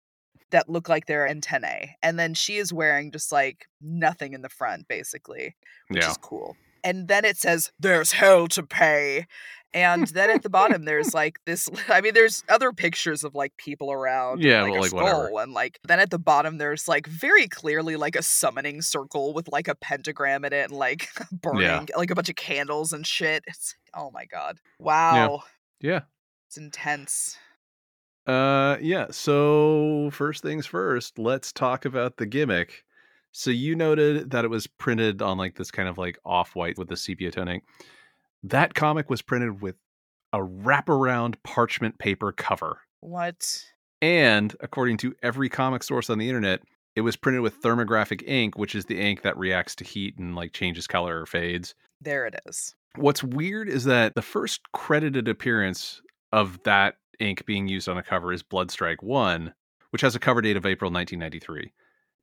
that 0.54 0.68
look 0.70 0.88
like 0.88 1.06
they're 1.06 1.28
antennae. 1.28 1.96
And 2.02 2.18
then 2.18 2.32
she 2.34 2.56
is 2.56 2.72
wearing 2.72 3.10
just 3.12 3.30
like 3.30 3.66
nothing 3.82 4.32
in 4.32 4.40
the 4.42 4.48
front, 4.48 4.88
basically, 4.88 5.54
which 5.88 6.02
Yeah. 6.02 6.10
is 6.10 6.16
cool. 6.16 6.56
And 6.82 7.08
then 7.08 7.24
it 7.24 7.36
says, 7.36 7.70
There's 7.78 8.12
hell 8.12 8.46
to 8.48 8.62
pay. 8.62 9.26
And 9.72 10.06
then 10.08 10.30
at 10.30 10.42
the 10.42 10.50
bottom, 10.50 10.84
there's 10.84 11.12
like 11.22 11.38
this. 11.46 11.68
I 11.88 12.00
mean, 12.00 12.14
there's 12.14 12.44
other 12.48 12.72
pictures 12.72 13.24
of 13.24 13.34
like 13.34 13.56
people 13.56 13.90
around. 13.90 14.34
and, 14.34 14.42
Yeah, 14.44 14.62
like 14.62 14.74
a 14.76 14.80
like, 14.80 14.92
whatever. 14.92 15.30
And 15.40 15.52
like, 15.52 15.80
then 15.88 15.98
at 15.98 16.10
the 16.10 16.18
bottom, 16.18 16.58
there's 16.58 16.86
like 16.86 17.06
very 17.08 17.48
clearly 17.48 17.96
like 17.96 18.14
a 18.16 18.22
summoning 18.22 18.82
circle 18.82 19.34
with 19.34 19.48
like 19.50 19.66
a 19.66 19.74
pentagram 19.74 20.44
in 20.44 20.52
it 20.52 20.70
and 20.70 20.78
like 20.78 21.08
burning, 21.32 21.88
like 21.96 22.10
a 22.10 22.14
bunch 22.14 22.28
of 22.28 22.36
candles 22.36 22.92
and 22.92 23.04
shit. 23.06 23.42
It's, 23.48 23.74
oh 23.94 24.10
my 24.12 24.26
God. 24.26 24.58
Wow. 24.78 25.42
Yeah. 25.80 26.02
It's 26.48 26.56
intense. 26.58 27.36
Uh 28.26 28.78
yeah, 28.80 29.06
so 29.10 30.10
first 30.12 30.42
things 30.42 30.66
first, 30.66 31.18
let's 31.18 31.52
talk 31.52 31.84
about 31.84 32.16
the 32.16 32.26
gimmick. 32.26 32.84
So 33.32 33.50
you 33.50 33.74
noted 33.74 34.30
that 34.30 34.44
it 34.44 34.48
was 34.48 34.66
printed 34.66 35.20
on 35.20 35.36
like 35.36 35.56
this 35.56 35.70
kind 35.70 35.88
of 35.88 35.98
like 35.98 36.18
off-white 36.24 36.78
with 36.78 36.88
the 36.88 36.96
sepia 36.96 37.30
toning. 37.30 37.62
That 38.42 38.74
comic 38.74 39.10
was 39.10 39.22
printed 39.22 39.60
with 39.60 39.76
a 40.32 40.38
wraparound 40.38 41.34
parchment 41.42 41.98
paper 41.98 42.32
cover. 42.32 42.80
What? 43.00 43.64
And 44.00 44.54
according 44.60 44.98
to 44.98 45.14
every 45.22 45.48
comic 45.48 45.82
source 45.82 46.10
on 46.10 46.18
the 46.18 46.28
internet, 46.28 46.60
it 46.94 47.00
was 47.00 47.16
printed 47.16 47.42
with 47.42 47.60
thermographic 47.60 48.22
ink, 48.26 48.56
which 48.56 48.74
is 48.74 48.84
the 48.84 49.00
ink 49.00 49.22
that 49.22 49.36
reacts 49.36 49.74
to 49.76 49.84
heat 49.84 50.16
and 50.18 50.36
like 50.36 50.52
changes 50.52 50.86
color 50.86 51.20
or 51.20 51.26
fades. 51.26 51.74
There 52.00 52.26
it 52.26 52.38
is. 52.46 52.74
What's 52.96 53.24
weird 53.24 53.68
is 53.68 53.84
that 53.84 54.14
the 54.14 54.22
first 54.22 54.60
credited 54.72 55.26
appearance 55.26 56.02
of 56.32 56.62
that 56.62 56.96
ink 57.20 57.46
being 57.46 57.68
used 57.68 57.88
on 57.88 57.98
a 57.98 58.02
cover 58.02 58.32
is 58.32 58.42
Bloodstrike 58.42 59.02
1, 59.02 59.52
which 59.90 60.02
has 60.02 60.14
a 60.14 60.20
cover 60.20 60.40
date 60.40 60.56
of 60.56 60.66
April 60.66 60.90
1993. 60.90 61.72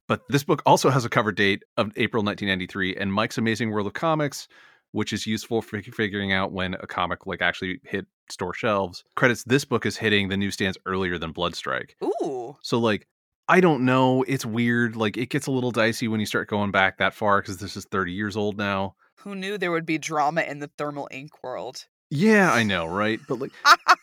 But 0.07 0.21
this 0.29 0.43
book 0.43 0.61
also 0.65 0.89
has 0.89 1.05
a 1.05 1.09
cover 1.09 1.31
date 1.31 1.63
of 1.77 1.91
April 1.95 2.23
1993, 2.23 2.95
and 2.95 3.13
Mike's 3.13 3.37
Amazing 3.37 3.71
World 3.71 3.87
of 3.87 3.93
Comics, 3.93 4.47
which 4.91 5.13
is 5.13 5.25
useful 5.25 5.61
for 5.61 5.81
figuring 5.81 6.33
out 6.33 6.51
when 6.51 6.73
a 6.75 6.87
comic 6.87 7.25
like 7.25 7.41
actually 7.41 7.79
hit 7.83 8.05
store 8.29 8.53
shelves, 8.53 9.03
credits 9.15 9.43
this 9.45 9.65
book 9.65 9.85
as 9.85 9.97
hitting 9.97 10.29
the 10.29 10.37
newsstands 10.37 10.77
earlier 10.85 11.17
than 11.17 11.33
Bloodstrike. 11.33 11.91
Ooh. 12.03 12.57
So 12.61 12.79
like 12.79 13.07
I 13.47 13.59
don't 13.59 13.83
know, 13.83 14.23
it's 14.23 14.45
weird. 14.45 14.95
Like 14.95 15.17
it 15.17 15.29
gets 15.29 15.47
a 15.47 15.51
little 15.51 15.71
dicey 15.71 16.07
when 16.07 16.19
you 16.19 16.25
start 16.25 16.47
going 16.47 16.71
back 16.71 16.97
that 16.97 17.13
far 17.13 17.41
because 17.41 17.57
this 17.57 17.75
is 17.75 17.85
30 17.85 18.13
years 18.13 18.37
old 18.37 18.57
now. 18.57 18.95
Who 19.17 19.35
knew 19.35 19.57
there 19.57 19.71
would 19.71 19.85
be 19.85 19.97
drama 19.97 20.41
in 20.41 20.59
the 20.59 20.69
thermal 20.77 21.07
ink 21.11 21.31
world? 21.43 21.85
Yeah, 22.09 22.51
I 22.51 22.63
know, 22.63 22.85
right? 22.85 23.19
But 23.27 23.39
like 23.39 23.51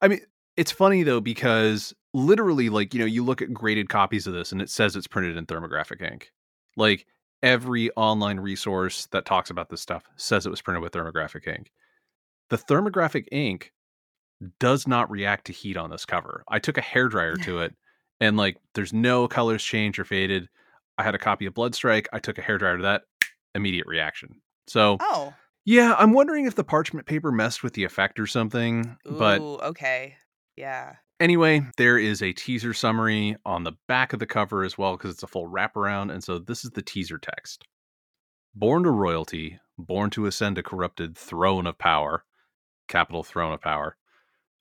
I 0.00 0.08
mean, 0.08 0.20
it's 0.56 0.72
funny 0.72 1.02
though 1.02 1.20
because 1.20 1.94
literally, 2.14 2.68
like 2.68 2.94
you 2.94 3.00
know, 3.00 3.06
you 3.06 3.24
look 3.24 3.42
at 3.42 3.52
graded 3.52 3.88
copies 3.88 4.26
of 4.26 4.34
this 4.34 4.52
and 4.52 4.60
it 4.60 4.70
says 4.70 4.96
it's 4.96 5.06
printed 5.06 5.36
in 5.36 5.46
thermographic 5.46 6.02
ink. 6.02 6.32
Like 6.76 7.06
every 7.42 7.90
online 7.92 8.40
resource 8.40 9.06
that 9.12 9.24
talks 9.24 9.50
about 9.50 9.68
this 9.70 9.80
stuff 9.80 10.04
says 10.16 10.46
it 10.46 10.50
was 10.50 10.62
printed 10.62 10.82
with 10.82 10.92
thermographic 10.92 11.46
ink. 11.46 11.70
The 12.50 12.58
thermographic 12.58 13.26
ink 13.30 13.72
does 14.60 14.86
not 14.86 15.10
react 15.10 15.46
to 15.46 15.52
heat 15.52 15.76
on 15.76 15.90
this 15.90 16.04
cover. 16.04 16.44
I 16.48 16.58
took 16.58 16.78
a 16.78 16.82
hair 16.82 17.08
hairdryer 17.08 17.42
to 17.44 17.60
it, 17.60 17.74
and 18.20 18.36
like 18.36 18.56
there's 18.74 18.92
no 18.92 19.28
colors 19.28 19.62
changed 19.62 19.98
or 19.98 20.04
faded. 20.04 20.48
I 20.96 21.04
had 21.04 21.14
a 21.14 21.18
copy 21.18 21.46
of 21.46 21.54
Bloodstrike. 21.54 22.06
I 22.12 22.18
took 22.18 22.38
a 22.38 22.42
hairdryer 22.42 22.76
to 22.76 22.82
that, 22.82 23.02
immediate 23.54 23.86
reaction. 23.86 24.40
So 24.66 24.96
Oh. 25.00 25.34
Yeah, 25.68 25.94
I'm 25.98 26.14
wondering 26.14 26.46
if 26.46 26.54
the 26.54 26.64
parchment 26.64 27.06
paper 27.06 27.30
messed 27.30 27.62
with 27.62 27.74
the 27.74 27.84
effect 27.84 28.18
or 28.18 28.26
something. 28.26 28.96
Ooh, 29.06 29.18
But 29.18 29.40
okay. 29.42 30.16
Yeah. 30.56 30.94
anyway, 31.20 31.60
there 31.76 31.98
is 31.98 32.22
a 32.22 32.32
teaser 32.32 32.72
summary 32.72 33.36
on 33.44 33.64
the 33.64 33.76
back 33.86 34.14
of 34.14 34.18
the 34.18 34.26
cover 34.26 34.64
as 34.64 34.78
well 34.78 34.96
because 34.96 35.10
it's 35.10 35.22
a 35.22 35.26
full 35.26 35.46
wraparound. 35.46 36.10
And 36.10 36.24
so 36.24 36.38
this 36.38 36.64
is 36.64 36.70
the 36.70 36.80
teaser 36.80 37.18
text 37.18 37.64
Born 38.54 38.84
to 38.84 38.90
royalty, 38.90 39.60
born 39.76 40.08
to 40.10 40.24
ascend 40.24 40.56
a 40.56 40.62
corrupted 40.62 41.18
throne 41.18 41.66
of 41.66 41.76
power, 41.76 42.24
capital 42.88 43.22
throne 43.22 43.52
of 43.52 43.60
power, 43.60 43.98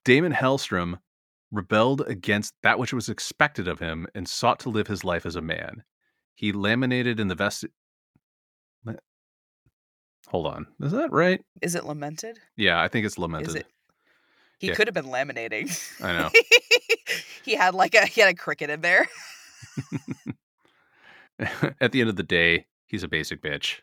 Damon 0.03 0.33
Hellstrom 0.33 0.99
rebelled 1.53 2.01
against 2.01 2.53
that 2.63 2.79
which 2.79 2.91
was 2.91 3.07
expected 3.07 3.69
of 3.69 3.79
him 3.79 4.07
and 4.13 4.27
sought 4.27 4.59
to 4.59 4.69
live 4.69 4.87
his 4.87 5.05
life 5.05 5.25
as 5.25 5.37
a 5.37 5.41
man. 5.41 5.83
He 6.35 6.51
laminated 6.51 7.17
in 7.17 7.29
the 7.29 7.35
vest 7.35 7.63
Hold 10.27 10.47
on. 10.47 10.67
Is 10.81 10.91
that 10.91 11.11
right? 11.11 11.41
Is 11.61 11.73
it 11.75 11.85
lamented? 11.85 12.37
Yeah, 12.55 12.81
I 12.81 12.87
think 12.87 13.05
it's 13.05 13.17
lamented. 13.17 13.49
Is 13.49 13.55
it? 13.55 13.65
He 14.59 14.67
Yeah. 14.67 14.73
could 14.75 14.87
have 14.87 14.93
been 14.93 15.05
laminating. 15.05 15.69
I 16.03 16.13
know. 16.13 16.29
he 17.45 17.55
had 17.55 17.73
like 17.73 17.95
a 17.95 18.05
he 18.05 18.21
had 18.21 18.29
a 18.29 18.33
cricket 18.33 18.69
in 18.69 18.81
there. 18.81 19.07
At 21.79 21.91
the 21.91 22.01
end 22.01 22.09
of 22.09 22.15
the 22.15 22.23
day, 22.23 22.65
he's 22.87 23.03
a 23.03 23.07
basic 23.07 23.41
bitch. 23.41 23.79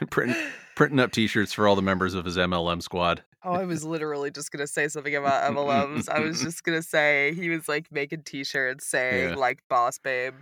printing, 0.10 0.36
printing 0.74 0.98
up 0.98 1.12
T-shirts 1.12 1.52
for 1.52 1.68
all 1.68 1.76
the 1.76 1.82
members 1.82 2.14
of 2.14 2.24
his 2.24 2.36
MLM 2.36 2.82
squad. 2.82 3.22
Oh, 3.44 3.52
I 3.52 3.64
was 3.64 3.84
literally 3.84 4.32
just 4.32 4.50
gonna 4.50 4.66
say 4.66 4.88
something 4.88 5.14
about 5.14 5.54
MLMs. 5.54 6.08
I 6.08 6.18
was 6.20 6.42
just 6.42 6.64
gonna 6.64 6.82
say 6.82 7.32
he 7.34 7.48
was 7.48 7.68
like 7.68 7.92
making 7.92 8.22
T-shirts 8.24 8.84
saying 8.84 9.30
Yeah. 9.30 9.36
like 9.36 9.60
"Boss 9.70 9.98
Babe." 9.98 10.34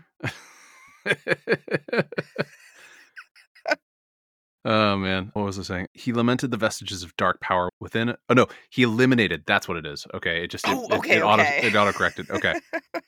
Oh 4.64 4.96
man, 4.96 5.31
what 5.35 5.44
was 5.44 5.59
I 5.59 5.62
saying? 5.62 5.88
He 5.92 6.12
lamented 6.12 6.50
the 6.50 6.57
vestiges 6.57 7.03
of 7.03 7.16
dark 7.16 7.40
power 7.40 7.70
within. 7.81 8.09
it. 8.11 8.18
Oh 8.29 8.35
no, 8.35 8.46
he 8.70 8.83
eliminated. 8.83 9.44
That's 9.46 9.68
what 9.68 9.77
it 9.77 9.87
is. 9.87 10.07
Okay, 10.14 10.44
it 10.44 10.48
just 10.50 10.66
it, 10.66 10.74
Oh, 10.74 10.85
it- 10.85 10.92
okay, 10.92 11.16
it, 11.18 11.22
okay. 11.22 11.61
it 11.62 11.74
auto 11.77 11.92
corrected. 11.92 12.31
Okay, 12.31 12.55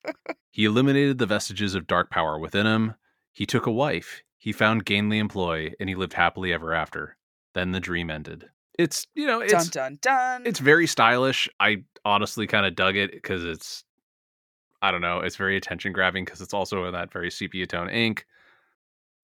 he 0.51 0.65
eliminated 0.65 1.19
the 1.19 1.27
vestiges 1.27 1.75
of 1.75 1.87
dark 1.87 2.11
power 2.11 2.39
within 2.39 2.67
him. 2.67 2.95
He 3.33 3.47
took 3.47 3.67
a 3.67 3.73
wife. 3.73 4.23
He 4.39 4.53
found 4.53 4.85
gainly 4.85 5.19
employ, 5.19 5.73
and 5.81 5.89
he 5.89 5.95
lived 5.95 6.13
happily 6.13 6.53
ever 6.53 6.73
after. 6.73 7.17
Then 7.55 7.73
the 7.73 7.81
dream 7.81 8.11
ended. 8.11 8.49
It's 8.79 9.07
you 9.15 9.27
know 9.27 9.41
it's 9.41 9.53
dun 9.53 9.67
dun 9.71 9.99
dun. 10.03 10.43
it's 10.47 10.59
very 10.61 10.87
stylish. 10.87 11.49
I 11.59 11.85
honestly 12.05 12.47
kind 12.47 12.67
of 12.67 12.75
dug 12.77 12.95
it 12.97 13.11
because 13.11 13.45
it's, 13.45 13.83
I 14.83 14.91
don't 14.91 15.01
know, 15.01 15.21
it's 15.21 15.37
very 15.37 15.57
attention 15.57 15.93
grabbing 15.93 16.25
because 16.25 16.41
it's 16.43 16.53
also 16.55 16.85
in 16.85 16.93
that 16.93 17.11
very 17.13 17.31
sepia 17.31 17.67
tone 17.67 17.89
ink 17.89 18.27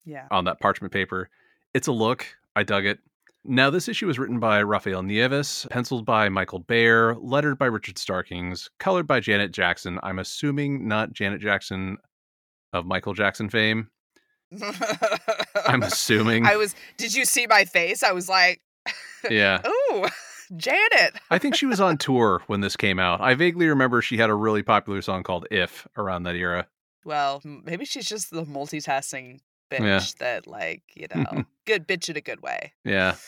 yeah. 0.05 0.27
on 0.31 0.45
that 0.45 0.59
parchment 0.59 0.91
paper. 0.91 1.29
It's 1.73 1.87
a 1.87 1.91
look. 1.91 2.25
I 2.55 2.63
dug 2.63 2.85
it. 2.85 2.99
Now, 3.45 3.69
this 3.69 3.89
issue 3.89 4.07
was 4.07 4.17
written 4.19 4.39
by 4.39 4.61
Rafael 4.61 5.03
Nieves, 5.03 5.67
penciled 5.69 6.05
by 6.05 6.29
Michael 6.29 6.59
Bair, 6.59 7.15
lettered 7.15 7.57
by 7.57 7.65
Richard 7.65 7.97
Starkings, 7.97 8.69
colored 8.79 9.05
by 9.05 9.19
Janet 9.19 9.51
Jackson. 9.51 9.99
I'm 10.01 10.19
assuming 10.19 10.87
not 10.87 11.11
Janet 11.11 11.41
Jackson 11.41 11.97
of 12.71 12.85
Michael 12.85 13.13
Jackson 13.13 13.49
fame. 13.49 13.89
I'm 15.67 15.83
assuming. 15.83 16.45
I 16.45 16.55
was. 16.55 16.75
Did 16.97 17.13
you 17.13 17.25
see 17.25 17.47
my 17.47 17.65
face? 17.65 18.03
I 18.03 18.11
was 18.11 18.29
like, 18.29 18.61
yeah. 19.29 19.61
"Ooh, 19.67 20.05
Janet." 20.55 21.15
I 21.29 21.37
think 21.37 21.55
she 21.55 21.65
was 21.65 21.81
on 21.81 21.97
tour 21.97 22.43
when 22.47 22.61
this 22.61 22.77
came 22.77 22.99
out. 22.99 23.19
I 23.19 23.33
vaguely 23.33 23.67
remember 23.67 24.01
she 24.01 24.17
had 24.17 24.29
a 24.29 24.35
really 24.35 24.63
popular 24.63 25.01
song 25.01 25.23
called 25.23 25.47
If 25.51 25.87
around 25.97 26.23
that 26.23 26.35
era. 26.35 26.67
Well, 27.03 27.41
maybe 27.43 27.83
she's 27.83 28.07
just 28.07 28.31
the 28.31 28.43
multitasking 28.45 29.39
bitch 29.79 30.15
Yeah. 30.19 30.19
that, 30.19 30.47
like, 30.47 30.83
you 30.95 31.07
know, 31.15 31.43
good 31.65 31.87
bitch 31.87 32.09
in 32.09 32.17
a 32.17 32.21
good 32.21 32.41
way. 32.41 32.73
Yeah. 32.83 33.15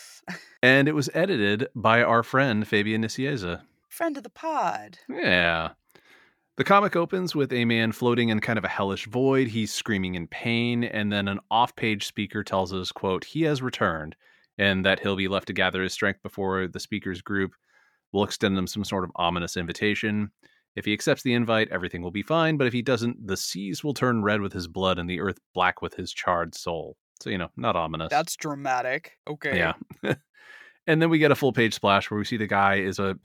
And 0.60 0.88
it 0.88 0.94
was 0.96 1.08
edited 1.14 1.68
by 1.76 2.02
our 2.02 2.24
friend 2.24 2.66
Fabian 2.66 3.02
Nicieza. 3.04 3.62
Friend 3.88 4.16
of 4.16 4.24
the 4.24 4.30
pod. 4.30 4.98
Yeah. 5.08 5.70
The 6.56 6.64
comic 6.64 6.96
opens 6.96 7.32
with 7.32 7.52
a 7.52 7.64
man 7.64 7.92
floating 7.92 8.30
in 8.30 8.40
kind 8.40 8.58
of 8.58 8.64
a 8.64 8.68
hellish 8.68 9.06
void. 9.06 9.46
He's 9.46 9.72
screaming 9.72 10.16
in 10.16 10.26
pain, 10.26 10.82
and 10.82 11.12
then 11.12 11.28
an 11.28 11.38
off-page 11.48 12.06
speaker 12.06 12.42
tells 12.42 12.72
us, 12.72 12.90
quote, 12.90 13.22
he 13.24 13.42
has 13.42 13.62
returned, 13.62 14.16
and 14.58 14.84
that 14.84 14.98
he'll 14.98 15.14
be 15.14 15.28
left 15.28 15.46
to 15.46 15.52
gather 15.52 15.80
his 15.82 15.92
strength 15.92 16.20
before 16.24 16.66
the 16.66 16.80
speaker's 16.80 17.22
group 17.22 17.52
will 18.12 18.24
extend 18.24 18.56
them 18.56 18.66
some 18.66 18.82
sort 18.84 19.04
of 19.04 19.12
ominous 19.14 19.56
invitation. 19.56 20.32
If 20.76 20.84
he 20.84 20.92
accepts 20.92 21.22
the 21.22 21.32
invite, 21.32 21.70
everything 21.70 22.02
will 22.02 22.10
be 22.10 22.22
fine, 22.22 22.58
but 22.58 22.66
if 22.66 22.72
he 22.72 22.82
doesn't, 22.82 23.26
the 23.26 23.36
seas 23.36 23.82
will 23.82 23.94
turn 23.94 24.22
red 24.22 24.42
with 24.42 24.52
his 24.52 24.68
blood 24.68 24.98
and 24.98 25.08
the 25.08 25.20
earth 25.20 25.38
black 25.54 25.80
with 25.80 25.94
his 25.94 26.12
charred 26.12 26.54
soul. 26.54 26.96
So, 27.20 27.30
you 27.30 27.38
know, 27.38 27.48
not 27.56 27.76
ominous. 27.76 28.10
That's 28.10 28.36
dramatic. 28.36 29.12
Okay. 29.26 29.56
Yeah. 29.56 29.72
and 30.86 31.00
then 31.00 31.08
we 31.08 31.18
get 31.18 31.30
a 31.30 31.34
full 31.34 31.52
page 31.52 31.72
splash 31.72 32.10
where 32.10 32.18
we 32.18 32.26
see 32.26 32.36
the 32.36 32.46
guy 32.46 32.76
is 32.76 32.98
a, 32.98 33.16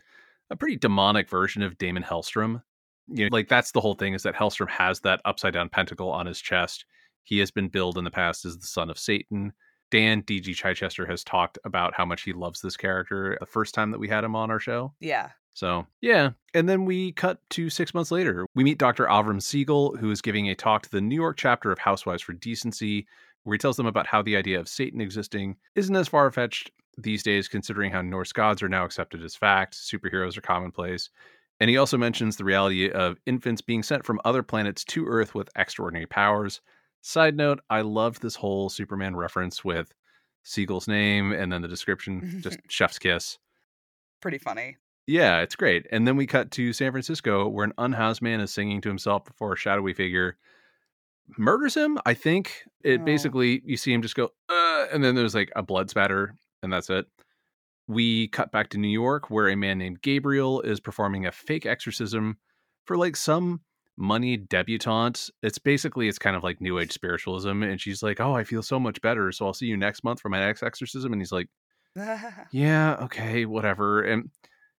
a 0.50 0.56
pretty 0.56 0.78
demonic 0.78 1.30
version 1.30 1.62
of 1.62 1.78
Damon 1.78 2.04
Hellstrom. 2.04 2.62
You 3.08 3.26
know, 3.26 3.30
like 3.34 3.50
that's 3.50 3.74
the 3.74 3.82
whole 3.82 3.96
thing 3.96 4.14
is 4.14 4.24
that 4.24 4.36
Hellstrom 4.36 4.70
has 4.70 5.02
that 5.02 5.20
upside 5.26 5.54
down 5.54 5.68
pentacle 5.68 6.10
on 6.10 6.26
his 6.26 6.40
chest. 6.40 6.86
He 7.24 7.40
has 7.40 7.52
been 7.52 7.68
billed 7.68 7.98
in 7.98 8.06
the 8.06 8.12
past 8.12 8.46
as 8.46 8.58
the 8.58 8.68
son 8.68 8.90
of 8.90 8.98
Satan. 8.98 9.52
Dan 9.92 10.22
D.G. 10.22 10.54
Chichester 10.54 11.06
has 11.06 11.22
talked 11.26 11.60
about 11.66 11.94
how 11.94 12.06
much 12.06 12.22
he 12.22 12.32
loves 12.32 12.62
this 12.62 12.78
character 12.78 13.38
the 13.42 13.46
first 13.46 13.76
time 13.76 13.92
that 13.92 14.00
we 14.00 14.08
had 14.08 14.24
him 14.24 14.38
on 14.38 14.50
our 14.50 14.60
show. 14.60 14.94
Yeah. 15.02 15.32
So, 15.54 15.86
yeah. 16.02 16.32
And 16.54 16.68
then 16.68 16.86
we 16.86 17.12
cut 17.12 17.40
to 17.52 17.70
six 17.70 17.94
months 17.94 18.12
later. 18.12 18.46
We 18.56 18.64
meet 18.64 18.78
Dr. 18.78 19.06
Avram 19.06 19.42
Siegel, 19.42 19.96
who 19.98 20.12
is 20.12 20.22
giving 20.22 20.50
a 20.50 20.56
talk 20.56 20.84
to 20.84 20.92
the 20.92 21.02
New 21.02 21.16
York 21.16 21.38
chapter 21.38 21.72
of 21.72 21.80
Housewives 21.80 22.22
for 22.22 22.34
Decency, 22.34 23.06
where 23.44 23.56
he 23.56 23.60
tells 23.60 23.78
them 23.78 23.86
about 23.86 24.08
how 24.08 24.22
the 24.22 24.38
idea 24.38 24.60
of 24.60 24.68
Satan 24.68 25.02
existing 25.02 25.58
isn't 25.76 25.96
as 25.96 26.08
far 26.08 26.32
fetched 26.32 26.72
these 26.98 27.24
days, 27.24 27.48
considering 27.48 27.92
how 27.92 28.02
Norse 28.02 28.34
gods 28.34 28.62
are 28.62 28.70
now 28.70 28.86
accepted 28.86 29.24
as 29.24 29.36
fact, 29.36 29.76
superheroes 29.76 30.38
are 30.38 30.42
commonplace. 30.42 31.10
And 31.60 31.70
he 31.70 31.78
also 31.78 31.98
mentions 31.98 32.38
the 32.38 32.44
reality 32.44 32.90
of 32.90 33.20
infants 33.26 33.62
being 33.62 33.84
sent 33.84 34.06
from 34.06 34.20
other 34.26 34.44
planets 34.44 34.84
to 34.86 35.06
Earth 35.06 35.36
with 35.36 35.50
extraordinary 35.56 36.08
powers. 36.08 36.62
Side 37.02 37.36
note, 37.36 37.60
I 37.70 37.82
loved 37.82 38.22
this 38.22 38.36
whole 38.36 38.70
Superman 38.70 39.16
reference 39.16 39.64
with 39.64 39.94
Siegel's 40.44 40.88
name 40.88 41.32
and 41.32 41.52
then 41.52 41.62
the 41.62 41.68
description, 41.68 42.42
just 42.42 42.60
chef's 42.70 43.00
kiss. 43.00 43.38
Pretty 44.22 44.38
funny. 44.38 44.78
Yeah, 45.08 45.42
it's 45.42 45.56
great. 45.56 45.88
And 45.92 46.08
then 46.08 46.16
we 46.16 46.28
cut 46.28 46.52
to 46.52 46.74
San 46.74 46.92
Francisco 46.92 47.48
where 47.48 47.66
an 47.66 47.74
unhoused 47.78 48.22
man 48.22 48.40
is 48.40 48.54
singing 48.54 48.82
to 48.82 48.90
himself 48.90 49.26
before 49.26 49.54
a 49.54 49.58
shadowy 49.58 49.94
figure 49.94 50.38
murders 51.38 51.76
him. 51.76 51.98
I 52.06 52.14
think 52.14 52.64
it 52.84 53.02
Oh. 53.02 53.06
basically, 53.06 53.62
you 53.66 53.78
see 53.78 53.94
him 53.94 54.02
just 54.02 54.16
go, 54.16 54.30
uh, 54.50 54.88
and 54.92 55.04
then 55.04 55.16
there's 55.16 55.36
like 55.36 55.52
a 55.56 55.64
blood 55.64 55.90
spatter, 55.90 56.36
and 56.64 56.72
that's 56.72 56.90
it. 56.90 57.06
We 57.88 58.28
cut 58.30 58.52
back 58.52 58.70
to 58.70 58.78
New 58.78 58.88
York 58.90 59.30
where 59.30 59.50
a 59.50 59.56
man 59.56 59.78
named 59.78 60.02
Gabriel 60.02 60.62
is 60.62 60.80
performing 60.80 61.26
a 61.26 61.32
fake 61.32 61.66
exorcism 61.66 62.38
for 62.86 62.96
like 62.98 63.16
some 63.16 63.62
money 63.98 64.38
debutante. 64.38 65.30
It's 65.44 65.58
basically, 65.58 66.08
it's 66.08 66.20
kind 66.20 66.36
of 66.36 66.44
like 66.44 66.62
New 66.62 66.80
Age 66.80 66.92
spiritualism. 66.92 67.64
And 67.64 67.82
she's 67.82 68.02
like, 68.02 68.20
Oh, 68.22 68.34
I 68.36 68.44
feel 68.44 68.64
so 68.64 68.80
much 68.80 69.02
better. 69.02 69.32
So 69.32 69.46
I'll 69.46 69.54
see 69.54 69.66
you 69.66 69.78
next 69.78 70.04
month 70.04 70.22
for 70.22 70.30
my 70.30 70.40
next 70.40 70.64
exorcism. 70.64 71.12
And 71.12 71.22
he's 71.22 71.32
like, 71.34 71.48
yeah, 72.52 72.96
okay, 73.02 73.46
whatever. 73.46 74.02
And 74.04 74.30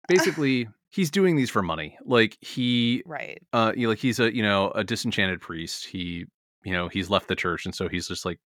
basically, 0.09 0.69
he's 0.91 1.11
doing 1.11 1.37
these 1.37 1.51
for 1.51 1.63
money. 1.63 1.99
Like 2.05 2.37
he, 2.41 3.03
right. 3.07 3.43
uh, 3.53 3.73
you 3.75 3.85
know, 3.85 3.91
like 3.91 3.99
he's 3.99 4.21
a 4.21 4.35
you 4.35 4.43
know 4.43 4.71
a 4.71 4.85
disenchanted 4.85 5.41
priest. 5.41 5.87
He, 5.87 6.27
you 6.65 6.73
know, 6.73 6.89
he's 6.89 7.11
left 7.11 7.29
the 7.29 7.37
church, 7.37 7.65
and 7.65 7.75
so 7.75 7.89
he's 7.89 8.09
just 8.09 8.25
like 8.25 8.39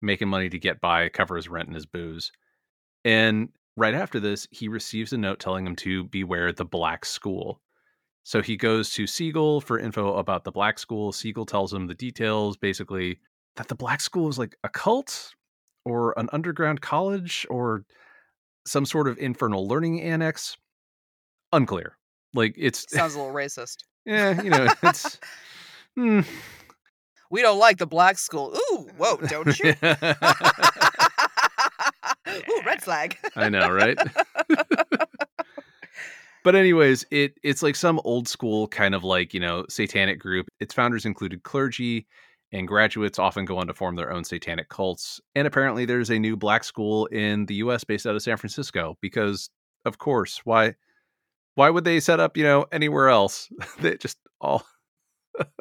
making 0.00 0.28
money 0.28 0.48
to 0.48 0.58
get 0.58 0.80
by, 0.80 1.08
cover 1.08 1.36
his 1.36 1.48
rent 1.48 1.68
and 1.68 1.74
his 1.74 1.86
booze. 1.86 2.30
And 3.04 3.48
right 3.76 3.94
after 3.94 4.20
this, 4.20 4.46
he 4.50 4.68
receives 4.68 5.12
a 5.12 5.18
note 5.18 5.40
telling 5.40 5.66
him 5.66 5.76
to 5.76 6.04
beware 6.04 6.52
the 6.52 6.64
Black 6.64 7.04
School. 7.04 7.60
So 8.22 8.42
he 8.42 8.56
goes 8.56 8.90
to 8.90 9.06
Siegel 9.06 9.60
for 9.60 9.78
info 9.78 10.14
about 10.16 10.44
the 10.44 10.52
Black 10.52 10.78
School. 10.78 11.12
Siegel 11.12 11.46
tells 11.46 11.72
him 11.72 11.86
the 11.86 11.94
details, 11.94 12.56
basically 12.56 13.18
that 13.58 13.68
the 13.68 13.74
Black 13.74 14.00
School 14.00 14.28
is 14.28 14.38
like 14.38 14.56
a 14.64 14.68
cult 14.68 15.34
or 15.84 16.14
an 16.16 16.28
underground 16.32 16.80
college 16.80 17.46
or 17.50 17.84
some 18.66 18.86
sort 18.86 19.08
of 19.08 19.18
infernal 19.18 19.66
learning 19.66 20.00
annex. 20.00 20.56
Unclear. 21.52 21.96
Like 22.34 22.54
it's 22.56 22.84
Sounds 22.94 23.14
a 23.14 23.18
little 23.18 23.34
racist. 23.34 23.84
yeah, 24.04 24.40
you 24.42 24.50
know, 24.50 24.68
it's 24.82 25.18
hmm. 25.94 26.20
We 27.30 27.42
don't 27.42 27.58
like 27.58 27.76
the 27.76 27.86
black 27.86 28.16
school. 28.16 28.56
Ooh, 28.72 28.88
whoa, 28.96 29.16
don't 29.16 29.58
you? 29.58 29.74
Ooh, 32.28 32.62
red 32.64 32.82
flag. 32.82 33.18
I 33.36 33.50
know, 33.50 33.70
right? 33.70 33.98
but 36.42 36.54
anyways, 36.54 37.04
it 37.10 37.34
it's 37.42 37.62
like 37.62 37.76
some 37.76 38.00
old 38.04 38.28
school 38.28 38.66
kind 38.68 38.94
of 38.94 39.04
like, 39.04 39.34
you 39.34 39.40
know, 39.40 39.66
satanic 39.68 40.18
group. 40.18 40.48
Its 40.58 40.72
founders 40.72 41.04
included 41.04 41.42
clergy 41.42 42.06
and 42.52 42.66
graduates 42.66 43.18
often 43.18 43.44
go 43.44 43.58
on 43.58 43.66
to 43.66 43.74
form 43.74 43.96
their 43.96 44.10
own 44.10 44.24
satanic 44.24 44.70
cults. 44.70 45.20
And 45.34 45.46
apparently 45.46 45.84
there's 45.84 46.10
a 46.10 46.18
new 46.18 46.34
black 46.34 46.64
school 46.64 47.04
in 47.06 47.44
the 47.44 47.56
US 47.56 47.84
based 47.84 48.06
out 48.06 48.14
of 48.16 48.22
San 48.22 48.38
Francisco 48.38 48.96
because 49.02 49.50
of 49.84 49.98
course, 49.98 50.40
why 50.44 50.74
why 51.58 51.70
would 51.70 51.82
they 51.82 51.98
set 51.98 52.20
up, 52.20 52.36
you 52.36 52.44
know, 52.44 52.66
anywhere 52.70 53.08
else? 53.08 53.48
they 53.80 53.96
just 53.96 54.16
all 54.40 54.64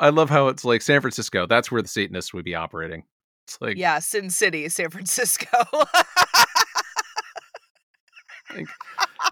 I 0.00 0.10
love 0.10 0.28
how 0.28 0.48
it's 0.48 0.64
like 0.64 0.82
San 0.82 1.00
Francisco, 1.00 1.46
that's 1.46 1.72
where 1.72 1.80
the 1.80 1.88
Satanists 1.88 2.34
would 2.34 2.44
be 2.44 2.54
operating. 2.54 3.04
It's 3.46 3.58
like 3.62 3.78
yeah, 3.78 3.98
Sin 3.98 4.28
City, 4.28 4.68
San 4.68 4.90
Francisco. 4.90 5.46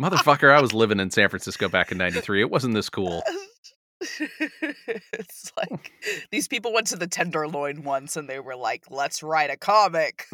Motherfucker, 0.01 0.55
I 0.55 0.61
was 0.61 0.73
living 0.73 0.99
in 1.01 1.11
San 1.11 1.29
Francisco 1.29 1.69
back 1.69 1.93
in 1.93 1.99
93. 1.99 2.41
It 2.41 2.51
wasn't 2.51 2.75
this 2.75 2.89
cool. 2.89 3.23
it's 4.01 5.53
like 5.57 5.93
these 6.31 6.49
people 6.49 6.73
went 6.73 6.87
to 6.89 6.97
the 6.97 7.07
Tenderloin 7.07 7.85
once 7.85 8.17
and 8.17 8.29
they 8.29 8.41
were 8.41 8.57
like, 8.57 8.85
let's 8.91 9.23
write 9.23 9.51
a 9.51 9.57
comic. 9.59 10.27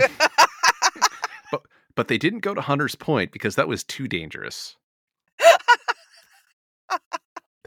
But 1.96 2.06
they 2.06 2.18
didn't 2.18 2.40
go 2.40 2.54
to 2.54 2.60
Hunter's 2.60 2.94
Point 2.94 3.32
because 3.32 3.56
that 3.56 3.66
was 3.66 3.82
too 3.82 4.06
dangerous. 4.06 4.76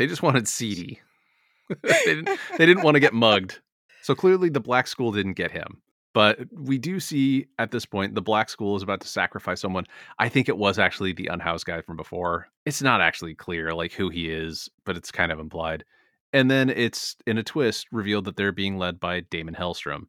They 0.01 0.07
just 0.07 0.23
wanted 0.23 0.47
seedy. 0.47 0.99
they 1.83 1.99
didn't 2.05 2.39
they 2.57 2.65
didn't 2.65 2.83
want 2.83 2.95
to 2.95 2.99
get 2.99 3.13
mugged. 3.13 3.59
So 4.01 4.15
clearly 4.15 4.49
the 4.49 4.59
black 4.59 4.87
school 4.87 5.11
didn't 5.11 5.33
get 5.33 5.51
him. 5.51 5.79
But 6.15 6.39
we 6.51 6.79
do 6.79 6.99
see 6.99 7.45
at 7.59 7.69
this 7.69 7.85
point 7.85 8.15
the 8.15 8.21
black 8.21 8.49
school 8.49 8.75
is 8.75 8.81
about 8.81 9.01
to 9.01 9.07
sacrifice 9.07 9.61
someone. 9.61 9.85
I 10.17 10.27
think 10.27 10.49
it 10.49 10.57
was 10.57 10.79
actually 10.79 11.13
the 11.13 11.27
unhoused 11.27 11.67
guy 11.67 11.81
from 11.81 11.97
before. 11.97 12.47
It's 12.65 12.81
not 12.81 12.99
actually 12.99 13.35
clear 13.35 13.75
like 13.75 13.93
who 13.93 14.09
he 14.09 14.31
is, 14.31 14.69
but 14.85 14.97
it's 14.97 15.11
kind 15.11 15.31
of 15.31 15.39
implied. 15.39 15.85
And 16.33 16.49
then 16.49 16.71
it's 16.71 17.15
in 17.27 17.37
a 17.37 17.43
twist 17.43 17.85
revealed 17.91 18.25
that 18.25 18.37
they're 18.37 18.51
being 18.51 18.79
led 18.79 18.99
by 18.99 19.19
Damon 19.19 19.53
Hellstrom. 19.53 20.07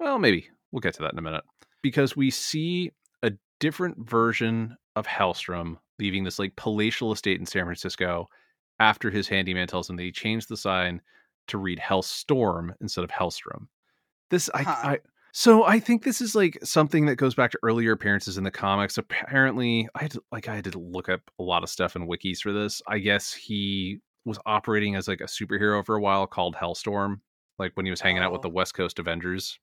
Well, 0.00 0.18
maybe 0.18 0.50
we'll 0.72 0.80
get 0.80 0.94
to 0.94 1.02
that 1.02 1.12
in 1.12 1.18
a 1.20 1.22
minute 1.22 1.44
because 1.82 2.16
we 2.16 2.30
see 2.30 2.90
a 3.22 3.30
different 3.60 4.10
version 4.10 4.76
of 4.96 5.06
Hellstrom 5.06 5.76
leaving 6.00 6.24
this 6.24 6.40
like 6.40 6.56
palatial 6.56 7.12
estate 7.12 7.38
in 7.38 7.46
San 7.46 7.64
Francisco 7.64 8.28
after 8.80 9.10
his 9.10 9.28
handyman 9.28 9.68
tells 9.68 9.88
him 9.88 9.96
that 9.96 10.02
he 10.02 10.10
changed 10.12 10.48
the 10.48 10.56
sign 10.56 11.00
to 11.48 11.58
read 11.58 11.78
Hellstorm 11.78 12.70
instead 12.80 13.04
of 13.04 13.10
Hellstrom. 13.10 13.68
This 14.30 14.50
I, 14.54 14.62
Huh. 14.62 14.76
I 14.84 14.98
so 15.32 15.62
I 15.64 15.78
think 15.78 16.02
this 16.02 16.20
is 16.20 16.34
like 16.34 16.58
something 16.64 17.06
that 17.06 17.14
goes 17.16 17.36
back 17.36 17.52
to 17.52 17.58
earlier 17.62 17.92
appearances 17.92 18.36
in 18.36 18.42
the 18.42 18.50
comics. 18.50 18.98
Apparently, 18.98 19.88
I 19.94 20.02
had 20.02 20.10
to, 20.12 20.22
like 20.32 20.48
I 20.48 20.56
had 20.56 20.64
to 20.64 20.78
look 20.78 21.08
up 21.08 21.20
a 21.38 21.42
lot 21.44 21.62
of 21.62 21.68
stuff 21.70 21.94
in 21.94 22.08
wikis 22.08 22.40
for 22.40 22.52
this. 22.52 22.82
I 22.88 22.98
guess 22.98 23.32
he 23.32 24.00
was 24.24 24.38
operating 24.44 24.96
as 24.96 25.06
like 25.06 25.20
a 25.20 25.24
superhero 25.24 25.84
for 25.86 25.94
a 25.94 26.00
while 26.00 26.26
called 26.26 26.56
Hellstorm, 26.56 27.20
like 27.60 27.70
when 27.74 27.86
he 27.86 27.90
was 27.90 28.00
hanging 28.00 28.22
out 28.22 28.32
with 28.32 28.40
Oh. 28.40 28.42
the 28.42 28.48
West 28.48 28.74
Coast 28.74 28.98
Avengers. 28.98 29.58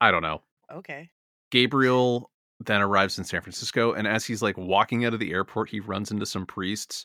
I 0.00 0.10
don't 0.10 0.22
know. 0.22 0.40
Okay. 0.72 1.10
Gabriel 1.50 2.30
then 2.60 2.80
arrives 2.80 3.18
in 3.18 3.24
San 3.24 3.40
Francisco, 3.42 3.92
and 3.92 4.06
as 4.08 4.24
he's 4.24 4.42
like 4.42 4.56
walking 4.56 5.04
out 5.04 5.12
of 5.14 5.20
the 5.20 5.32
airport, 5.32 5.68
he 5.68 5.80
runs 5.80 6.10
into 6.10 6.26
some 6.26 6.46
priests, 6.46 7.04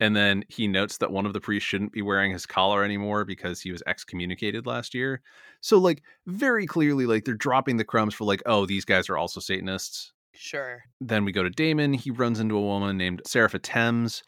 and 0.00 0.14
then 0.16 0.44
he 0.48 0.66
notes 0.66 0.98
that 0.98 1.12
one 1.12 1.26
of 1.26 1.32
the 1.32 1.40
priests 1.40 1.68
shouldn't 1.68 1.92
be 1.92 2.02
wearing 2.02 2.32
his 2.32 2.46
collar 2.46 2.84
anymore 2.84 3.24
because 3.24 3.60
he 3.60 3.70
was 3.70 3.82
excommunicated 3.86 4.66
last 4.66 4.94
year. 4.94 5.22
So, 5.60 5.78
like, 5.78 6.02
very 6.26 6.66
clearly, 6.66 7.06
like 7.06 7.24
they're 7.24 7.34
dropping 7.34 7.76
the 7.76 7.84
crumbs 7.84 8.14
for 8.14 8.24
like, 8.24 8.42
oh, 8.46 8.66
these 8.66 8.84
guys 8.84 9.08
are 9.08 9.16
also 9.16 9.40
Satanists. 9.40 10.12
Sure. 10.32 10.82
Then 11.00 11.24
we 11.24 11.32
go 11.32 11.44
to 11.44 11.50
Damon. 11.50 11.92
He 11.94 12.10
runs 12.10 12.40
into 12.40 12.56
a 12.56 12.62
woman 12.62 12.96
named 12.96 13.22
Serapha 13.26 13.62
Thames, 13.62 14.22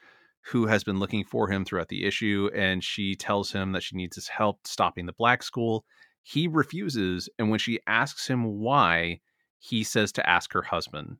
who 0.46 0.66
has 0.66 0.85
been 0.85 1.00
looking 1.00 1.24
for 1.24 1.50
him 1.50 1.64
throughout 1.64 1.88
the 1.88 2.05
issue, 2.05 2.48
and 2.55 2.83
she 2.83 3.16
tells 3.16 3.50
him 3.50 3.72
that 3.72 3.83
she 3.83 3.96
needs 3.96 4.14
his 4.14 4.29
help 4.29 4.66
stopping 4.66 5.07
the 5.07 5.12
black 5.12 5.42
school. 5.42 5.85
He 6.22 6.46
refuses, 6.46 7.29
and 7.38 7.50
when 7.50 7.59
she 7.59 7.81
asks 7.87 8.29
him 8.29 8.44
why, 8.44 9.20
he 9.59 9.83
says 9.83 10.12
to 10.12 10.29
ask 10.29 10.52
her 10.52 10.62
husband. 10.62 11.16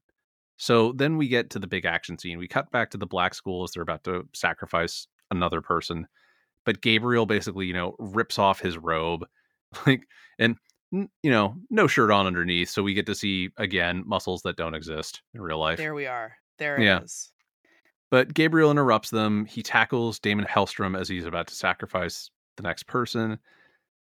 So 0.57 0.93
then 0.93 1.17
we 1.19 1.29
get 1.29 1.51
to 1.51 1.59
the 1.59 1.67
big 1.67 1.85
action 1.85 2.19
scene. 2.19 2.39
We 2.39 2.49
cut 2.49 2.71
back 2.71 2.91
to 2.91 2.99
the 2.99 3.07
black 3.07 3.35
school 3.35 3.65
as 3.65 3.73
they're 3.73 3.83
about 3.83 4.05
to 4.05 4.27
sacrifice 4.33 5.07
another 5.31 5.61
person. 5.61 6.07
But 6.65 6.81
Gabriel 6.81 7.27
basically, 7.27 7.67
you 7.67 7.75
know, 7.75 7.95
rips 7.99 8.39
off 8.39 8.61
his 8.61 8.79
robe, 8.79 9.27
like, 9.87 10.03
and 10.39 10.57
you 10.93 11.31
know, 11.31 11.55
no 11.69 11.87
shirt 11.87 12.11
on 12.11 12.27
underneath. 12.27 12.71
So 12.71 12.83
we 12.83 12.95
get 12.95 13.07
to 13.07 13.15
see 13.15 13.51
again 13.59 14.03
muscles 14.07 14.43
that 14.43 14.57
don't 14.57 14.75
exist 14.75 15.23
in 15.35 15.41
real 15.43 15.59
life. 15.59 15.79
There 15.79 15.95
we 15.95 16.07
are. 16.07 16.33
There 16.59 16.81
Yeah. 16.81 16.99
it 16.99 17.05
is. 17.05 17.33
But 18.11 18.33
Gabriel 18.35 18.71
interrupts 18.71 19.11
them. 19.11 19.45
He 19.47 19.63
tackles 19.63 20.19
Damon 20.21 20.47
Hellstrom 20.47 20.99
as 20.99 21.09
he's 21.09 21.27
about 21.27 21.49
to 21.49 21.55
sacrifice 21.55 22.31
the 22.57 22.63
next 22.63 22.87
person. 22.87 23.39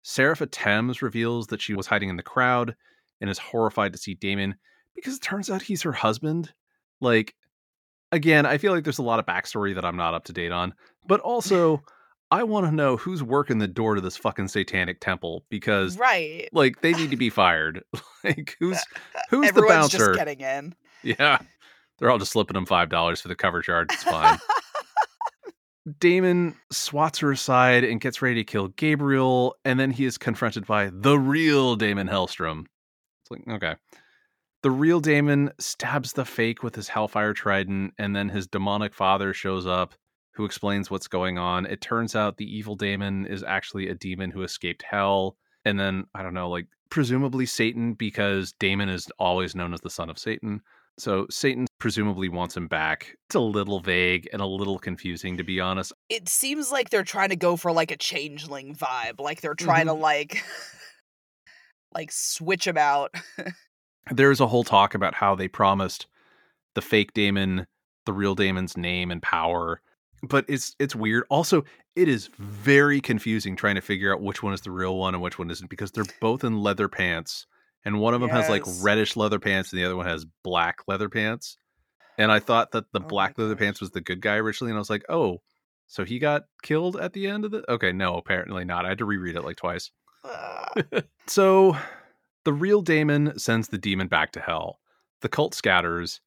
Serapha 0.04 0.48
Thames 0.50 1.02
reveals 1.02 1.48
that 1.48 1.60
she 1.60 1.74
was 1.74 1.88
hiding 1.88 2.08
in 2.08 2.16
the 2.16 2.22
crowd 2.22 2.76
and 3.20 3.28
is 3.28 3.38
horrified 3.38 3.92
to 3.92 3.98
see 3.98 4.14
Damon 4.14 4.54
because 4.96 5.14
it 5.16 5.22
turns 5.22 5.48
out 5.50 5.62
he's 5.62 5.82
her 5.82 5.92
husband. 5.92 6.52
Like, 7.00 7.34
again, 8.10 8.44
I 8.46 8.58
feel 8.58 8.72
like 8.72 8.82
there's 8.84 8.98
a 8.98 9.02
lot 9.02 9.18
of 9.20 9.26
backstory 9.26 9.74
that 9.76 9.84
I'm 9.84 9.96
not 9.96 10.14
up 10.14 10.24
to 10.24 10.32
date 10.32 10.50
on, 10.52 10.74
but 11.06 11.20
also 11.20 11.82
I 12.32 12.42
want 12.42 12.66
to 12.66 12.72
know 12.72 12.96
who's 12.96 13.22
working 13.22 13.58
the 13.58 13.68
door 13.68 13.94
to 13.94 14.00
this 14.00 14.16
fucking 14.16 14.48
satanic 14.48 14.98
temple 15.00 15.44
because, 15.48 15.96
Right. 15.96 16.48
like, 16.52 16.80
they 16.80 16.92
need 16.92 17.10
to 17.12 17.16
be 17.16 17.30
fired. 17.30 17.84
like, 18.24 18.56
who's 18.58 18.82
who's 19.30 19.52
the 19.52 19.62
bouncer? 19.62 19.98
just 19.98 20.14
getting 20.18 20.40
in. 20.40 20.74
Yeah, 21.04 21.38
they're 21.98 22.10
all 22.10 22.18
just 22.18 22.32
slipping 22.32 22.56
him 22.56 22.66
five 22.66 22.88
dollars 22.88 23.20
for 23.20 23.28
the 23.28 23.36
cover 23.36 23.62
charge. 23.62 23.92
It's 23.92 24.02
fine. 24.02 24.38
Damon 26.00 26.56
swats 26.72 27.20
her 27.20 27.30
aside 27.30 27.84
and 27.84 28.00
gets 28.00 28.20
ready 28.20 28.34
to 28.36 28.44
kill 28.44 28.68
Gabriel, 28.68 29.54
and 29.64 29.78
then 29.78 29.92
he 29.92 30.04
is 30.04 30.18
confronted 30.18 30.66
by 30.66 30.90
the 30.92 31.16
real 31.16 31.76
Damon 31.76 32.08
Hellstrom. 32.08 32.64
It's 33.22 33.30
like, 33.30 33.42
okay. 33.48 33.76
The 34.66 34.72
real 34.72 34.98
Damon 34.98 35.52
stabs 35.60 36.14
the 36.14 36.24
fake 36.24 36.64
with 36.64 36.74
his 36.74 36.88
Hellfire 36.88 37.32
Trident, 37.32 37.94
and 37.98 38.16
then 38.16 38.28
his 38.28 38.48
demonic 38.48 38.94
father 38.94 39.32
shows 39.32 39.64
up, 39.64 39.94
who 40.34 40.44
explains 40.44 40.90
what's 40.90 41.06
going 41.06 41.38
on. 41.38 41.66
It 41.66 41.80
turns 41.80 42.16
out 42.16 42.36
the 42.36 42.52
evil 42.52 42.74
Damon 42.74 43.26
is 43.26 43.44
actually 43.44 43.88
a 43.88 43.94
demon 43.94 44.32
who 44.32 44.42
escaped 44.42 44.82
hell, 44.82 45.36
and 45.64 45.78
then, 45.78 46.06
I 46.16 46.24
don't 46.24 46.34
know, 46.34 46.50
like, 46.50 46.66
presumably 46.90 47.46
Satan, 47.46 47.94
because 47.94 48.54
Damon 48.58 48.88
is 48.88 49.06
always 49.20 49.54
known 49.54 49.72
as 49.72 49.80
the 49.82 49.88
son 49.88 50.10
of 50.10 50.18
Satan. 50.18 50.62
So 50.98 51.28
Satan 51.30 51.68
presumably 51.78 52.28
wants 52.28 52.56
him 52.56 52.66
back. 52.66 53.14
It's 53.28 53.36
a 53.36 53.38
little 53.38 53.78
vague 53.78 54.28
and 54.32 54.42
a 54.42 54.46
little 54.46 54.80
confusing, 54.80 55.36
to 55.36 55.44
be 55.44 55.60
honest. 55.60 55.92
it 56.08 56.28
seems 56.28 56.72
like 56.72 56.90
they're 56.90 57.04
trying 57.04 57.28
to 57.28 57.36
go 57.36 57.54
for 57.54 57.70
like 57.70 57.92
a 57.92 57.96
changeling 57.96 58.74
vibe. 58.74 59.20
Like 59.20 59.42
they're 59.42 59.54
trying 59.54 59.86
to 59.86 59.92
Mm-hmm. 59.92 60.02
like 60.02 60.42
like 61.94 62.10
switch 62.10 62.66
him 62.66 62.76
out. 62.78 63.14
There's 64.10 64.40
a 64.40 64.46
whole 64.46 64.64
talk 64.64 64.94
about 64.94 65.14
how 65.14 65.34
they 65.34 65.48
promised 65.48 66.06
the 66.74 66.82
fake 66.82 67.12
Damon 67.14 67.66
the 68.06 68.12
real 68.12 68.34
Damon's 68.34 68.76
name 68.76 69.10
and 69.10 69.20
power. 69.20 69.82
But 70.22 70.46
it's 70.48 70.74
it's 70.78 70.96
weird. 70.96 71.24
Also, 71.28 71.64
it 71.94 72.08
is 72.08 72.30
very 72.38 73.00
confusing 73.00 73.54
trying 73.54 73.74
to 73.74 73.80
figure 73.82 74.12
out 74.12 74.22
which 74.22 74.42
one 74.42 74.54
is 74.54 74.62
the 74.62 74.70
real 74.70 74.96
one 74.96 75.14
and 75.14 75.22
which 75.22 75.38
one 75.38 75.50
isn't 75.50 75.68
because 75.68 75.92
they're 75.92 76.04
both 76.20 76.42
in 76.42 76.62
leather 76.62 76.88
pants. 76.88 77.46
And 77.84 78.00
one 78.00 78.14
of 78.14 78.20
them 78.20 78.30
has 78.30 78.48
like 78.48 78.62
reddish 78.80 79.16
leather 79.16 79.38
pants 79.38 79.72
and 79.72 79.80
the 79.80 79.84
other 79.84 79.96
one 79.96 80.06
has 80.06 80.24
black 80.42 80.78
leather 80.88 81.08
pants. 81.08 81.58
And 82.18 82.32
I 82.32 82.40
thought 82.40 82.72
that 82.72 82.90
the 82.92 83.00
Oh 83.00 83.06
black 83.06 83.38
leather 83.38 83.54
gosh. 83.54 83.60
pants 83.60 83.80
was 83.80 83.90
the 83.90 84.00
good 84.00 84.20
guy 84.20 84.36
originally, 84.36 84.70
and 84.70 84.78
I 84.78 84.80
was 84.80 84.90
like, 84.90 85.04
oh, 85.08 85.42
so 85.86 86.04
he 86.04 86.18
got 86.18 86.44
killed 86.62 86.96
at 86.96 87.12
the 87.12 87.26
end 87.26 87.44
of 87.44 87.50
the 87.50 87.70
okay, 87.70 87.92
no, 87.92 88.16
apparently 88.16 88.64
not. 88.64 88.86
I 88.86 88.88
had 88.88 88.98
to 88.98 89.04
reread 89.04 89.36
it 89.36 89.44
like 89.44 89.56
twice. 89.56 89.90
So 91.28 91.76
the 92.46 92.52
real 92.52 92.80
Damon 92.80 93.36
sends 93.36 93.68
the 93.68 93.76
demon 93.76 94.06
back 94.06 94.30
to 94.30 94.40
hell. 94.40 94.78
The 95.20 95.28
cult 95.28 95.52
scatters. 95.52 96.20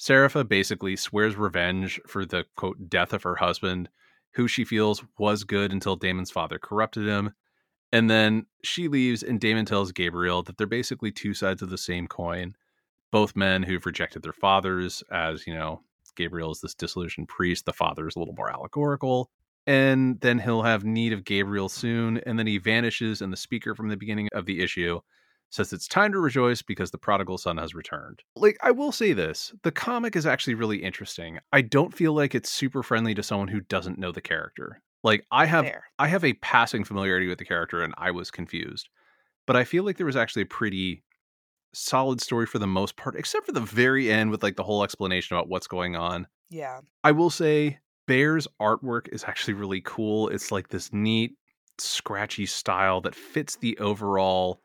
Serapha 0.00 0.46
basically 0.46 0.96
swears 0.96 1.36
revenge 1.36 2.00
for 2.08 2.26
the 2.26 2.44
quote 2.56 2.90
death 2.90 3.12
of 3.12 3.22
her 3.22 3.36
husband, 3.36 3.88
who 4.34 4.48
she 4.48 4.64
feels 4.64 5.04
was 5.16 5.44
good 5.44 5.72
until 5.72 5.94
Damon's 5.94 6.32
father 6.32 6.58
corrupted 6.58 7.06
him. 7.06 7.34
And 7.92 8.10
then 8.10 8.46
she 8.64 8.88
leaves, 8.88 9.22
and 9.22 9.38
Damon 9.38 9.64
tells 9.64 9.92
Gabriel 9.92 10.42
that 10.42 10.58
they're 10.58 10.66
basically 10.66 11.12
two 11.12 11.34
sides 11.34 11.62
of 11.62 11.70
the 11.70 11.78
same 11.78 12.08
coin. 12.08 12.56
Both 13.12 13.36
men 13.36 13.62
who've 13.62 13.86
rejected 13.86 14.22
their 14.22 14.32
fathers, 14.32 15.04
as 15.12 15.46
you 15.46 15.54
know, 15.54 15.82
Gabriel 16.16 16.50
is 16.50 16.60
this 16.60 16.74
disillusioned 16.74 17.28
priest. 17.28 17.64
The 17.64 17.72
father 17.72 18.08
is 18.08 18.16
a 18.16 18.18
little 18.18 18.34
more 18.34 18.50
allegorical. 18.50 19.30
And 19.68 20.20
then 20.20 20.40
he'll 20.40 20.62
have 20.62 20.82
need 20.82 21.12
of 21.12 21.24
Gabriel 21.24 21.68
soon. 21.68 22.18
And 22.26 22.36
then 22.36 22.48
he 22.48 22.58
vanishes, 22.58 23.22
and 23.22 23.32
the 23.32 23.36
speaker 23.36 23.76
from 23.76 23.88
the 23.88 23.96
beginning 23.96 24.28
of 24.32 24.46
the 24.46 24.64
issue 24.64 25.00
says 25.50 25.72
it's 25.72 25.88
time 25.88 26.12
to 26.12 26.18
rejoice 26.18 26.62
because 26.62 26.90
the 26.90 26.98
prodigal 26.98 27.38
son 27.38 27.58
has 27.58 27.74
returned. 27.74 28.22
Like, 28.36 28.56
I 28.62 28.70
will 28.70 28.92
say 28.92 29.12
this 29.12 29.52
the 29.62 29.72
comic 29.72 30.16
is 30.16 30.26
actually 30.26 30.54
really 30.54 30.82
interesting. 30.82 31.38
I 31.52 31.60
don't 31.62 31.94
feel 31.94 32.12
like 32.14 32.34
it's 32.34 32.50
super 32.50 32.82
friendly 32.82 33.14
to 33.14 33.22
someone 33.22 33.48
who 33.48 33.60
doesn't 33.60 33.98
know 33.98 34.12
the 34.12 34.20
character. 34.20 34.80
Like, 35.02 35.26
I 35.30 35.46
have 35.46 35.64
Fair. 35.64 35.84
I 35.98 36.08
have 36.08 36.24
a 36.24 36.34
passing 36.34 36.84
familiarity 36.84 37.26
with 37.26 37.38
the 37.38 37.44
character 37.44 37.82
and 37.82 37.94
I 37.98 38.10
was 38.10 38.30
confused. 38.30 38.88
But 39.46 39.56
I 39.56 39.64
feel 39.64 39.84
like 39.84 39.96
there 39.96 40.06
was 40.06 40.16
actually 40.16 40.42
a 40.42 40.46
pretty 40.46 41.02
solid 41.72 42.20
story 42.20 42.46
for 42.46 42.58
the 42.58 42.66
most 42.66 42.96
part, 42.96 43.16
except 43.16 43.46
for 43.46 43.52
the 43.52 43.60
very 43.60 44.10
end 44.10 44.30
with 44.30 44.42
like 44.42 44.56
the 44.56 44.62
whole 44.62 44.84
explanation 44.84 45.36
about 45.36 45.48
what's 45.48 45.66
going 45.66 45.96
on. 45.96 46.26
Yeah. 46.50 46.80
I 47.02 47.12
will 47.12 47.30
say 47.30 47.78
Bair's 48.06 48.46
artwork 48.60 49.08
is 49.12 49.24
actually 49.24 49.54
really 49.54 49.80
cool. 49.80 50.28
It's 50.28 50.52
like 50.52 50.68
this 50.68 50.92
neat, 50.92 51.32
scratchy 51.78 52.46
style 52.46 53.00
that 53.02 53.14
fits 53.14 53.56
the 53.56 53.78
overall 53.78 54.60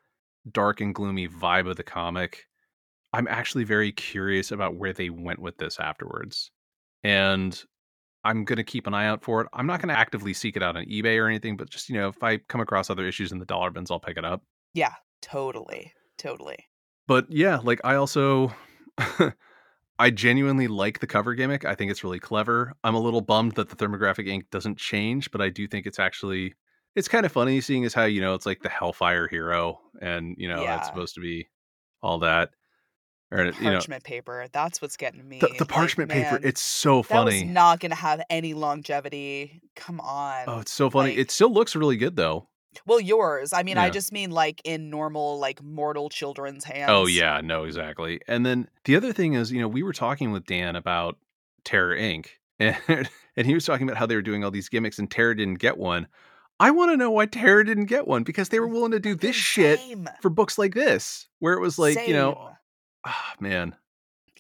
dark 0.52 0.82
and 0.82 0.94
gloomy 0.94 1.28
vibe 1.28 1.70
of 1.70 1.76
the 1.76 1.84
comic. 1.84 2.46
I'm 3.14 3.28
actually 3.28 3.64
very 3.64 3.92
curious 3.92 4.52
about 4.52 4.76
where 4.76 4.94
they 4.94 5.10
went 5.10 5.40
with 5.40 5.58
this 5.58 5.80
afterwards. 5.80 6.52
And 7.04 7.62
I'm 8.24 8.44
going 8.44 8.58
to 8.58 8.64
keep 8.64 8.88
an 8.88 8.94
eye 8.94 9.06
out 9.06 9.24
for 9.24 9.42
it. 9.42 9.48
I'm 9.54 9.68
not 9.68 9.82
going 9.82 9.94
to 9.94 10.00
actively 10.00 10.34
seek 10.34 10.58
it 10.58 10.64
out 10.64 10.76
on 10.76 10.86
eBay 10.86 11.18
or 11.22 11.28
anything, 11.28 11.58
but 11.58 11.70
just, 11.70 11.90
you 11.90 11.96
know, 11.96 12.10
if 12.10 12.22
I 12.24 12.38
come 12.38 12.62
across 12.62 12.90
other 12.90 13.08
issues 13.08 13.32
in 13.32 13.40
the 13.40 13.46
dollar 13.46 13.70
bins, 13.70 13.92
I'll 13.92 14.00
pick 14.00 14.18
it 14.18 14.26
up. 14.26 14.42
Yeah. 14.74 14.94
Totally. 15.22 15.94
Totally. 16.18 16.68
But 17.08 17.28
yeah, 17.30 17.60
like 17.64 17.80
I 17.84 17.96
also 17.96 18.54
I 20.00 20.10
genuinely 20.10 20.68
like 20.68 21.00
the 21.00 21.08
cover 21.08 21.34
gimmick. 21.36 21.66
I 21.66 21.76
think 21.76 21.92
it's 21.92 22.04
really 22.04 22.20
clever. 22.20 22.74
I'm 22.84 22.96
a 22.96 23.00
little 23.00 23.22
bummed 23.22 23.54
that 23.54 23.70
the 23.70 23.76
thermographic 23.76 24.28
ink 24.28 24.46
doesn't 24.52 24.78
change, 24.78 25.32
but 25.32 25.42
I 25.42 25.50
do 25.50 25.68
think 25.68 25.86
it's 25.86 26.00
actually 26.00 26.56
it's 26.96 27.08
kind 27.08 27.26
of 27.26 27.32
funny 27.32 27.62
seeing 27.62 27.86
as 27.86 27.94
how, 27.94 28.06
you 28.06 28.22
know, 28.22 28.34
it's 28.34 28.46
like 28.46 28.62
the 28.62 28.70
Hellfire 28.70 29.28
hero 29.28 29.80
and, 30.02 30.36
you 30.38 30.48
know, 30.48 30.64
Yeah. 30.64 30.78
it's 30.78 30.88
supposed 30.88 31.16
to 31.16 31.22
be 31.22 31.50
all 32.02 32.20
that. 32.20 32.52
Or 33.32 33.46
you 33.46 33.52
know, 33.64 33.72
Parchment 33.72 34.04
paper. 34.04 34.46
That's 34.52 34.82
what's 34.82 34.98
getting 34.98 35.28
me. 35.28 35.40
the, 35.40 35.48
the 35.48 35.54
Like, 35.60 35.68
parchment 35.68 36.12
paper, 36.12 36.34
man, 36.34 36.42
it's 36.44 36.62
so 36.62 37.02
that 37.02 37.26
was 37.26 37.34
funny. 37.34 37.44
not 37.44 37.80
gonna 37.80 37.96
have 37.96 38.22
any 38.30 38.54
longevity. 38.54 39.62
Come 39.76 40.00
oh, 40.00 40.08
on. 40.08 40.44
oh, 40.48 40.60
it's 40.60 40.72
so 40.72 40.90
funny. 40.90 41.10
like- 41.12 41.20
it 41.20 41.32
still 41.32 41.52
looks 41.52 41.76
really 41.76 41.98
good 41.98 42.16
though. 42.16 42.48
Well, 42.86 43.00
yours. 43.00 43.54
I 43.54 43.64
mean, 43.64 43.78
I 43.78 43.90
just 43.90 44.12
mean 44.12 44.32
like 44.32 44.62
in 44.64 44.90
normal, 44.90 45.40
like 45.40 45.64
mortal 45.64 46.10
children's 46.10 46.66
oh, 46.70 46.74
hands. 46.74 46.90
Oh 46.92 47.06
yeah, 47.08 47.42
no, 47.42 47.64
exactly. 47.64 48.20
And 48.28 48.46
then 48.46 48.68
the 48.84 48.96
other 48.96 49.14
thing 49.14 49.34
is, 49.34 49.52
you 49.52 49.62
know, 49.62 49.68
we 49.68 49.82
were 49.82 49.94
talking 49.94 50.32
with 50.32 50.46
Dan 50.46 50.76
about 50.76 51.18
Terror 51.64 51.96
Inc. 51.96 52.28
and 52.60 52.78
and 53.36 53.48
he 53.48 53.54
was 53.54 53.66
talking 53.66 53.88
about 53.88 53.98
how 53.98 54.06
they 54.06 54.16
were 54.16 54.22
doing 54.22 54.44
all 54.44 54.52
these 54.52 54.70
gimmicks 54.70 55.00
and 55.00 55.10
Terror 55.10 55.34
didn't 55.34 55.60
get 55.60 55.78
one. 55.78 56.08
I 56.60 56.72
want 56.72 56.92
to 56.92 56.98
know 56.98 57.12
why 57.12 57.26
Terror 57.26 57.64
didn't 57.64 57.86
get 57.86 58.08
one 58.08 58.24
because 58.24 58.50
they 58.50 58.60
were 58.60 58.68
willing 58.68 58.92
to 58.92 59.00
do 59.00 59.16
this 59.16 59.36
shit 59.36 59.80
Same. 59.80 60.10
for 60.22 60.30
books 60.30 60.58
like 60.58 60.74
this, 60.74 61.28
where 61.40 61.54
it 61.54 61.60
was 61.60 61.78
like, 61.78 62.08
you 62.08 62.14
know, 62.14 62.34
Same. 62.34 62.56
ah, 63.08 63.34
man, 63.40 63.76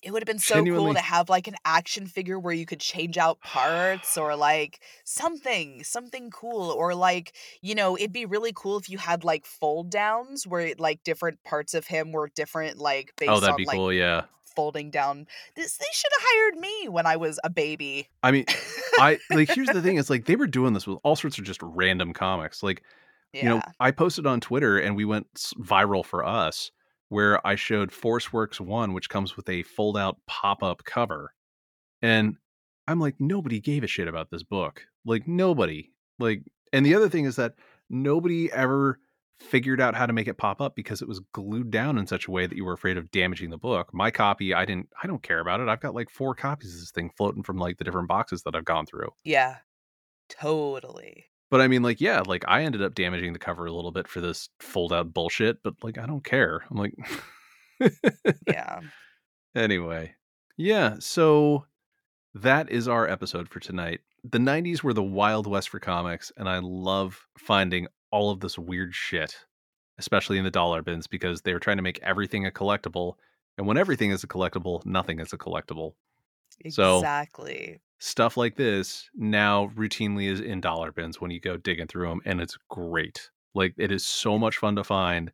it 0.05 0.11
would 0.11 0.21
have 0.21 0.27
been 0.27 0.37
so 0.37 0.63
cool 0.63 0.93
to 0.93 0.99
have 0.99 1.29
like 1.29 1.47
an 1.47 1.55
action 1.65 2.05
figure 2.05 2.37
where 2.37 2.53
you 2.53 2.67
could 2.67 2.79
change 2.79 3.17
out 3.17 3.41
parts 3.41 4.17
or 4.19 4.35
like 4.35 4.79
something, 5.03 5.83
something 5.83 6.29
cool. 6.29 6.69
Or 6.69 6.93
like, 6.93 7.35
you 7.61 7.73
know, 7.73 7.97
it'd 7.97 8.13
be 8.13 8.27
really 8.27 8.53
cool 8.55 8.77
if 8.77 8.87
you 8.87 8.99
had 8.99 9.23
like 9.23 9.47
fold 9.47 9.89
downs 9.89 10.45
where 10.45 10.75
like 10.77 11.03
different 11.03 11.43
parts 11.43 11.73
of 11.73 11.87
him 11.87 12.11
were 12.11 12.29
different, 12.35 12.77
like 12.77 13.13
based 13.17 13.31
oh, 13.31 13.39
that'd 13.39 13.53
on 13.53 13.57
be 13.57 13.65
like 13.65 13.75
cool. 13.75 13.91
Yeah, 13.91 14.25
folding 14.55 14.89
down. 14.89 15.27
This 15.55 15.77
they 15.77 15.85
should 15.91 16.11
have 16.13 16.27
hired 16.27 16.59
me 16.59 16.89
when 16.89 17.05
I 17.05 17.15
was 17.15 17.39
a 17.43 17.49
baby. 17.49 18.09
I 18.23 18.31
mean, 18.31 18.45
I 18.97 19.19
like. 19.29 19.49
Here's 19.49 19.69
the 19.69 19.81
thing: 19.81 19.97
it's 19.99 20.09
like 20.09 20.25
they 20.25 20.35
were 20.35 20.47
doing 20.47 20.73
this 20.73 20.87
with 20.87 20.99
all 21.03 21.15
sorts 21.15 21.37
of 21.37 21.43
just 21.43 21.61
random 21.61 22.13
comics. 22.13 22.63
Like, 22.63 22.83
yeah. 23.33 23.43
you 23.43 23.49
know, 23.49 23.61
I 23.79 23.91
posted 23.91 24.25
on 24.25 24.41
Twitter 24.41 24.79
and 24.79 24.95
we 24.95 25.05
went 25.05 25.27
viral 25.59 26.05
for 26.05 26.25
us 26.25 26.71
where 27.09 27.45
I 27.45 27.55
showed 27.55 27.91
Force 27.91 28.33
Works 28.33 28.59
1 28.59 28.93
which 28.93 29.09
comes 29.09 29.37
with 29.37 29.47
a 29.47 29.63
fold 29.63 29.97
out 29.97 30.17
pop-up 30.25 30.83
cover. 30.83 31.33
And 32.01 32.35
I'm 32.87 32.99
like 32.99 33.15
nobody 33.19 33.59
gave 33.59 33.83
a 33.83 33.87
shit 33.87 34.07
about 34.07 34.31
this 34.31 34.43
book. 34.43 34.85
Like 35.05 35.27
nobody. 35.27 35.91
Like 36.19 36.43
and 36.73 36.85
the 36.85 36.95
other 36.95 37.09
thing 37.09 37.25
is 37.25 37.35
that 37.35 37.53
nobody 37.89 38.51
ever 38.51 38.99
figured 39.39 39.81
out 39.81 39.95
how 39.95 40.05
to 40.05 40.13
make 40.13 40.27
it 40.27 40.37
pop 40.37 40.61
up 40.61 40.75
because 40.75 41.01
it 41.01 41.07
was 41.07 41.19
glued 41.33 41.69
down 41.69 41.97
in 41.97 42.07
such 42.07 42.27
a 42.27 42.31
way 42.31 42.47
that 42.47 42.55
you 42.55 42.63
were 42.65 42.73
afraid 42.73 42.97
of 42.97 43.11
damaging 43.11 43.49
the 43.49 43.57
book. 43.57 43.93
My 43.93 44.09
copy, 44.11 44.53
I 44.53 44.65
didn't 44.65 44.89
I 45.01 45.07
don't 45.07 45.21
care 45.23 45.39
about 45.39 45.59
it. 45.59 45.67
I've 45.67 45.81
got 45.81 45.95
like 45.95 46.09
four 46.09 46.35
copies 46.35 46.73
of 46.73 46.79
this 46.79 46.91
thing 46.91 47.11
floating 47.17 47.43
from 47.43 47.57
like 47.57 47.77
the 47.77 47.83
different 47.83 48.07
boxes 48.07 48.43
that 48.43 48.55
I've 48.55 48.65
gone 48.65 48.85
through. 48.85 49.09
yeah. 49.23 49.57
Totally. 50.29 51.25
But 51.51 51.61
I 51.61 51.67
mean, 51.67 51.83
like, 51.83 52.01
yeah, 52.01 52.23
like 52.25 52.43
I 52.47 52.63
ended 52.63 52.81
up 52.81 52.95
damaging 52.95 53.33
the 53.33 53.39
cover 53.39 53.65
a 53.65 53.71
little 53.71 53.91
bit 53.91 54.07
for 54.07 54.19
this 54.19 54.49
fold 54.59 54.91
out 54.91 55.13
bullshit, 55.13 55.61
but 55.63 55.75
like, 55.83 55.97
I 55.97 56.05
don't 56.07 56.23
care. 56.23 56.65
I'm 56.69 56.77
like, 56.77 56.93
Yeah. 58.47 58.79
anyway, 59.55 60.15
yeah. 60.57 60.95
So 60.99 61.65
that 62.33 62.69
is 62.69 62.87
our 62.87 63.07
episode 63.07 63.47
for 63.49 63.59
tonight. 63.59 64.01
The 64.23 64.39
90s 64.39 64.81
were 64.81 64.93
the 64.93 65.03
Wild 65.03 65.45
West 65.45 65.69
for 65.69 65.79
comics, 65.79 66.31
and 66.35 66.49
I 66.49 66.59
love 66.59 67.27
finding 67.37 67.87
all 68.15 68.31
of 68.31 68.39
this 68.39 68.57
weird 68.57 68.95
shit, 68.95 69.35
especially 69.97 70.37
in 70.37 70.43
the 70.45 70.51
dollar 70.51 70.81
bins, 70.81 71.05
because 71.07 71.41
they 71.41 71.53
were 71.53 71.59
trying 71.59 71.77
to 71.77 71.83
make 71.83 71.99
everything 72.01 72.45
a 72.45 72.51
collectible. 72.51 73.15
And 73.57 73.67
when 73.67 73.77
everything 73.77 74.11
is 74.11 74.23
a 74.23 74.27
collectible, 74.27 74.85
nothing 74.85 75.19
is 75.19 75.33
a 75.33 75.37
collectible. 75.37 75.93
So- 76.69 76.97
Exactly. 76.99 77.81
stuff 77.99 78.37
like 78.37 78.55
this 78.55 79.09
now 79.15 79.71
routinely 79.75 80.27
is 80.29 80.39
in 80.39 80.61
dollar 80.61 80.91
bins 80.91 81.19
when 81.19 81.31
you 81.31 81.39
go 81.39 81.57
digging 81.57 81.87
through 81.87 82.07
them 82.09 82.21
and 82.25 82.39
it's 82.41 82.57
great 82.69 83.29
like 83.53 83.73
it 83.77 83.91
is 83.91 84.05
so 84.05 84.37
much 84.37 84.57
fun 84.57 84.75
to 84.75 84.83
find 84.83 85.31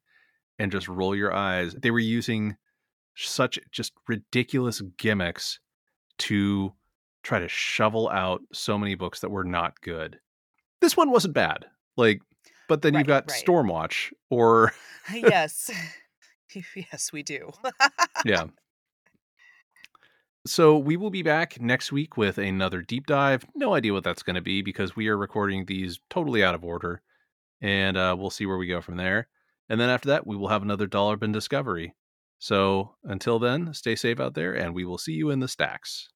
and 0.59 0.71
just 0.71 0.87
roll 0.87 1.15
your 1.15 1.33
eyes 1.33 1.73
they 1.81 1.91
were 1.91 1.99
using 1.99 2.55
such 3.15 3.59
just 3.71 3.93
ridiculous 4.07 4.81
gimmicks 4.97 5.59
to 6.19 6.71
try 7.23 7.39
to 7.39 7.47
shovel 7.47 8.09
out 8.09 8.41
so 8.53 8.77
many 8.77 8.93
books 8.95 9.19
that 9.21 9.31
were 9.31 9.43
not 9.43 9.79
good 9.81 10.19
this 10.81 10.95
one 10.95 11.09
wasn't 11.11 11.33
bad 11.33 11.65
like 11.97 12.21
but 12.71 12.81
then 12.83 12.93
Right, 12.93 13.01
you've 13.01 13.07
got 13.07 13.29
right. 13.29 13.43
stormwatch 13.45 14.13
or 14.29 14.71
yes. 15.13 15.69
yes, 16.75 17.11
we 17.11 17.21
do. 17.21 17.51
yeah. 18.23 18.45
So 20.47 20.77
we 20.77 20.95
will 20.95 21.09
be 21.09 21.21
back 21.21 21.59
next 21.59 21.91
week 21.91 22.15
with 22.15 22.37
another 22.37 22.81
deep 22.81 23.07
dive. 23.07 23.43
No 23.55 23.73
idea 23.73 23.91
what 23.91 24.05
that's 24.05 24.23
going 24.23 24.37
to 24.37 24.41
be 24.41 24.61
because 24.61 24.95
we 24.95 25.09
are 25.09 25.17
recording 25.17 25.65
these 25.65 25.99
totally 26.09 26.45
out 26.45 26.55
of 26.55 26.63
order, 26.63 27.01
and 27.59 27.97
uh, 27.97 28.15
we'll 28.17 28.29
see 28.29 28.45
where 28.45 28.57
we 28.57 28.67
go 28.67 28.79
from 28.79 28.95
there. 28.95 29.27
And 29.67 29.77
then 29.77 29.89
after 29.89 30.07
that, 30.07 30.25
we 30.25 30.37
will 30.37 30.47
have 30.47 30.61
another 30.61 30.87
dollar 30.87 31.17
bin 31.17 31.33
discovery. 31.33 31.93
So 32.39 32.95
until 33.03 33.37
then, 33.37 33.73
stay 33.73 33.97
safe 33.97 34.21
out 34.21 34.33
there, 34.33 34.53
and 34.53 34.73
we 34.73 34.85
will 34.85 34.97
see 34.97 35.13
you 35.13 35.29
in 35.29 35.41
the 35.41 35.49
stacks. 35.49 36.07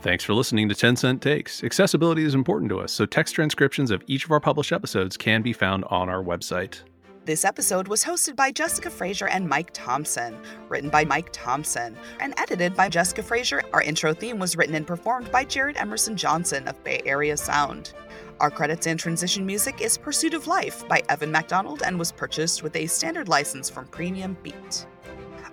Thanks 0.00 0.22
for 0.22 0.32
listening 0.32 0.68
to 0.68 0.76
10 0.76 0.94
Cent 0.94 1.20
Takes. 1.20 1.64
Accessibility 1.64 2.22
is 2.22 2.32
important 2.32 2.70
to 2.70 2.78
us, 2.78 2.92
so 2.92 3.04
text 3.04 3.34
transcriptions 3.34 3.90
of 3.90 4.04
each 4.06 4.24
of 4.24 4.30
our 4.30 4.38
published 4.38 4.70
episodes 4.70 5.16
can 5.16 5.42
be 5.42 5.52
found 5.52 5.84
on 5.86 6.08
our 6.08 6.22
website. 6.22 6.82
This 7.24 7.44
episode 7.44 7.88
was 7.88 8.04
hosted 8.04 8.36
by 8.36 8.52
Jessika 8.52 8.92
Frazier 8.92 9.26
and 9.26 9.48
Mike 9.48 9.70
Thompson, 9.72 10.38
written 10.68 10.88
by 10.88 11.04
Mike 11.04 11.30
Thompson, 11.32 11.96
and 12.20 12.32
edited 12.38 12.76
by 12.76 12.88
Jessika 12.88 13.24
Frazier. 13.24 13.60
Our 13.72 13.82
intro 13.82 14.14
theme 14.14 14.38
was 14.38 14.56
written 14.56 14.76
and 14.76 14.86
performed 14.86 15.32
by 15.32 15.44
Jared 15.44 15.76
Emerson 15.76 16.16
Johnson 16.16 16.68
of 16.68 16.82
Bay 16.84 17.02
Area 17.04 17.36
Sound. 17.36 17.92
Our 18.38 18.50
credits 18.52 18.86
and 18.86 19.00
transition 19.00 19.44
music 19.44 19.80
is 19.80 19.98
Pursuit 19.98 20.32
of 20.32 20.46
Life 20.46 20.86
by 20.86 21.02
Evan 21.08 21.32
MacDonald 21.32 21.82
and 21.84 21.98
was 21.98 22.12
purchased 22.12 22.62
with 22.62 22.76
a 22.76 22.86
standard 22.86 23.28
license 23.28 23.68
from 23.68 23.88
Premium 23.88 24.36
Beat. 24.44 24.86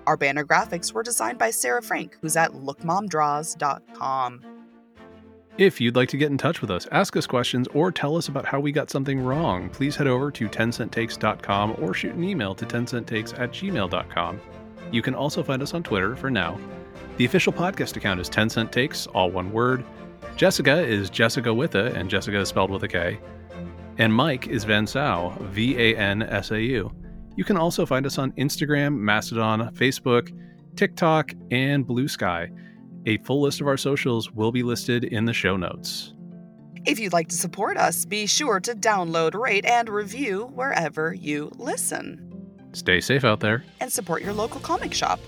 Our 0.08 0.18
banner 0.18 0.46
graphics 0.46 0.94
were 0.94 1.04
designed 1.04 1.38
by 1.38 1.52
Sarah 1.52 1.82
Frank, 1.82 2.18
who's 2.22 2.36
at 2.36 2.52
lookmomdraws.com. 2.52 4.46
If 5.58 5.80
you'd 5.80 5.96
like 5.96 6.10
to 6.10 6.18
get 6.18 6.32
in 6.32 6.38
touch 6.38 6.60
with 6.60 6.70
us, 6.70 6.86
ask 6.92 7.16
us 7.16 7.26
questions, 7.26 7.70
or 7.74 7.90
tell 7.90 8.18
us 8.18 8.28
about 8.28 8.46
how 8.46 8.60
we 8.60 8.74
got 8.74 8.90
something 8.90 9.22
wrong, 9.22 9.70
please 9.70 9.96
head 9.96 10.08
over 10.08 10.30
to 10.32 10.50
10centtakes.com 10.50 11.78
or 11.80 11.94
shoot 11.94 12.14
an 12.14 12.26
email 12.26 12.54
to 12.56 12.66
10centtakes 12.66 13.40
at 13.40 13.52
gmail.com. 13.52 14.42
You 14.92 15.02
can 15.02 15.16
also 15.16 15.42
find 15.44 15.62
us 15.62 15.74
on 15.74 15.82
Twitter 15.82 16.16
for 16.18 16.30
now. 16.30 16.60
The 17.16 17.24
official 17.24 17.54
podcast 17.54 17.96
account 17.96 18.20
is 18.20 18.28
10 18.28 18.50
Cent 18.50 18.72
Takes, 18.74 19.08
all 19.08 19.32
one 19.32 19.54
word. 19.54 19.86
Jessika 20.36 20.86
is 20.86 21.10
Jessica 21.10 21.54
with 21.54 21.76
a, 21.76 21.94
and 21.94 22.10
Jessika 22.10 22.42
is 22.42 22.50
spelled 22.50 22.70
with 22.70 22.84
a 22.84 22.90
K. 22.90 23.18
And 23.98 24.14
Mike 24.14 24.48
is 24.48 24.66
Van 24.66 24.86
Sau, 24.86 25.30
V 25.40 25.78
A 25.78 25.96
N 25.96 26.22
S 26.24 26.52
A 26.52 26.62
U. 26.62 26.92
You 27.36 27.44
can 27.44 27.58
also 27.58 27.86
find 27.86 28.06
us 28.06 28.18
on 28.18 28.32
Instagram, 28.34 28.98
Mastodon, 28.98 29.74
Facebook, 29.76 30.32
TikTok, 30.76 31.34
and 31.52 31.86
Blue 31.86 32.08
Sky. 32.08 32.50
A 33.06 33.18
full 33.20 33.42
list 33.42 33.62
of 33.62 33.68
our 33.68 33.78
socials 33.78 34.32
will 34.32 34.52
be 34.52 34.64
listed 34.64 35.04
in 35.04 35.26
the 35.26 35.34
show 35.34 35.58
notes. 35.58 36.14
If 36.86 37.00
you'd 37.00 37.14
like 37.14 37.30
to 37.30 37.36
support 37.36 37.78
us, 37.78 38.06
be 38.06 38.26
sure 38.26 38.60
to 38.60 38.74
download, 38.74 39.34
rate, 39.34 39.66
and 39.66 39.90
review 39.90 40.52
wherever 40.54 41.14
you 41.14 41.52
listen. 41.56 42.22
Stay 42.74 43.02
safe 43.02 43.24
out 43.24 43.40
there. 43.40 43.64
And 43.80 43.92
support 43.92 44.22
your 44.22 44.34
local 44.34 44.60
comic 44.60 44.94
shop. 44.94 45.20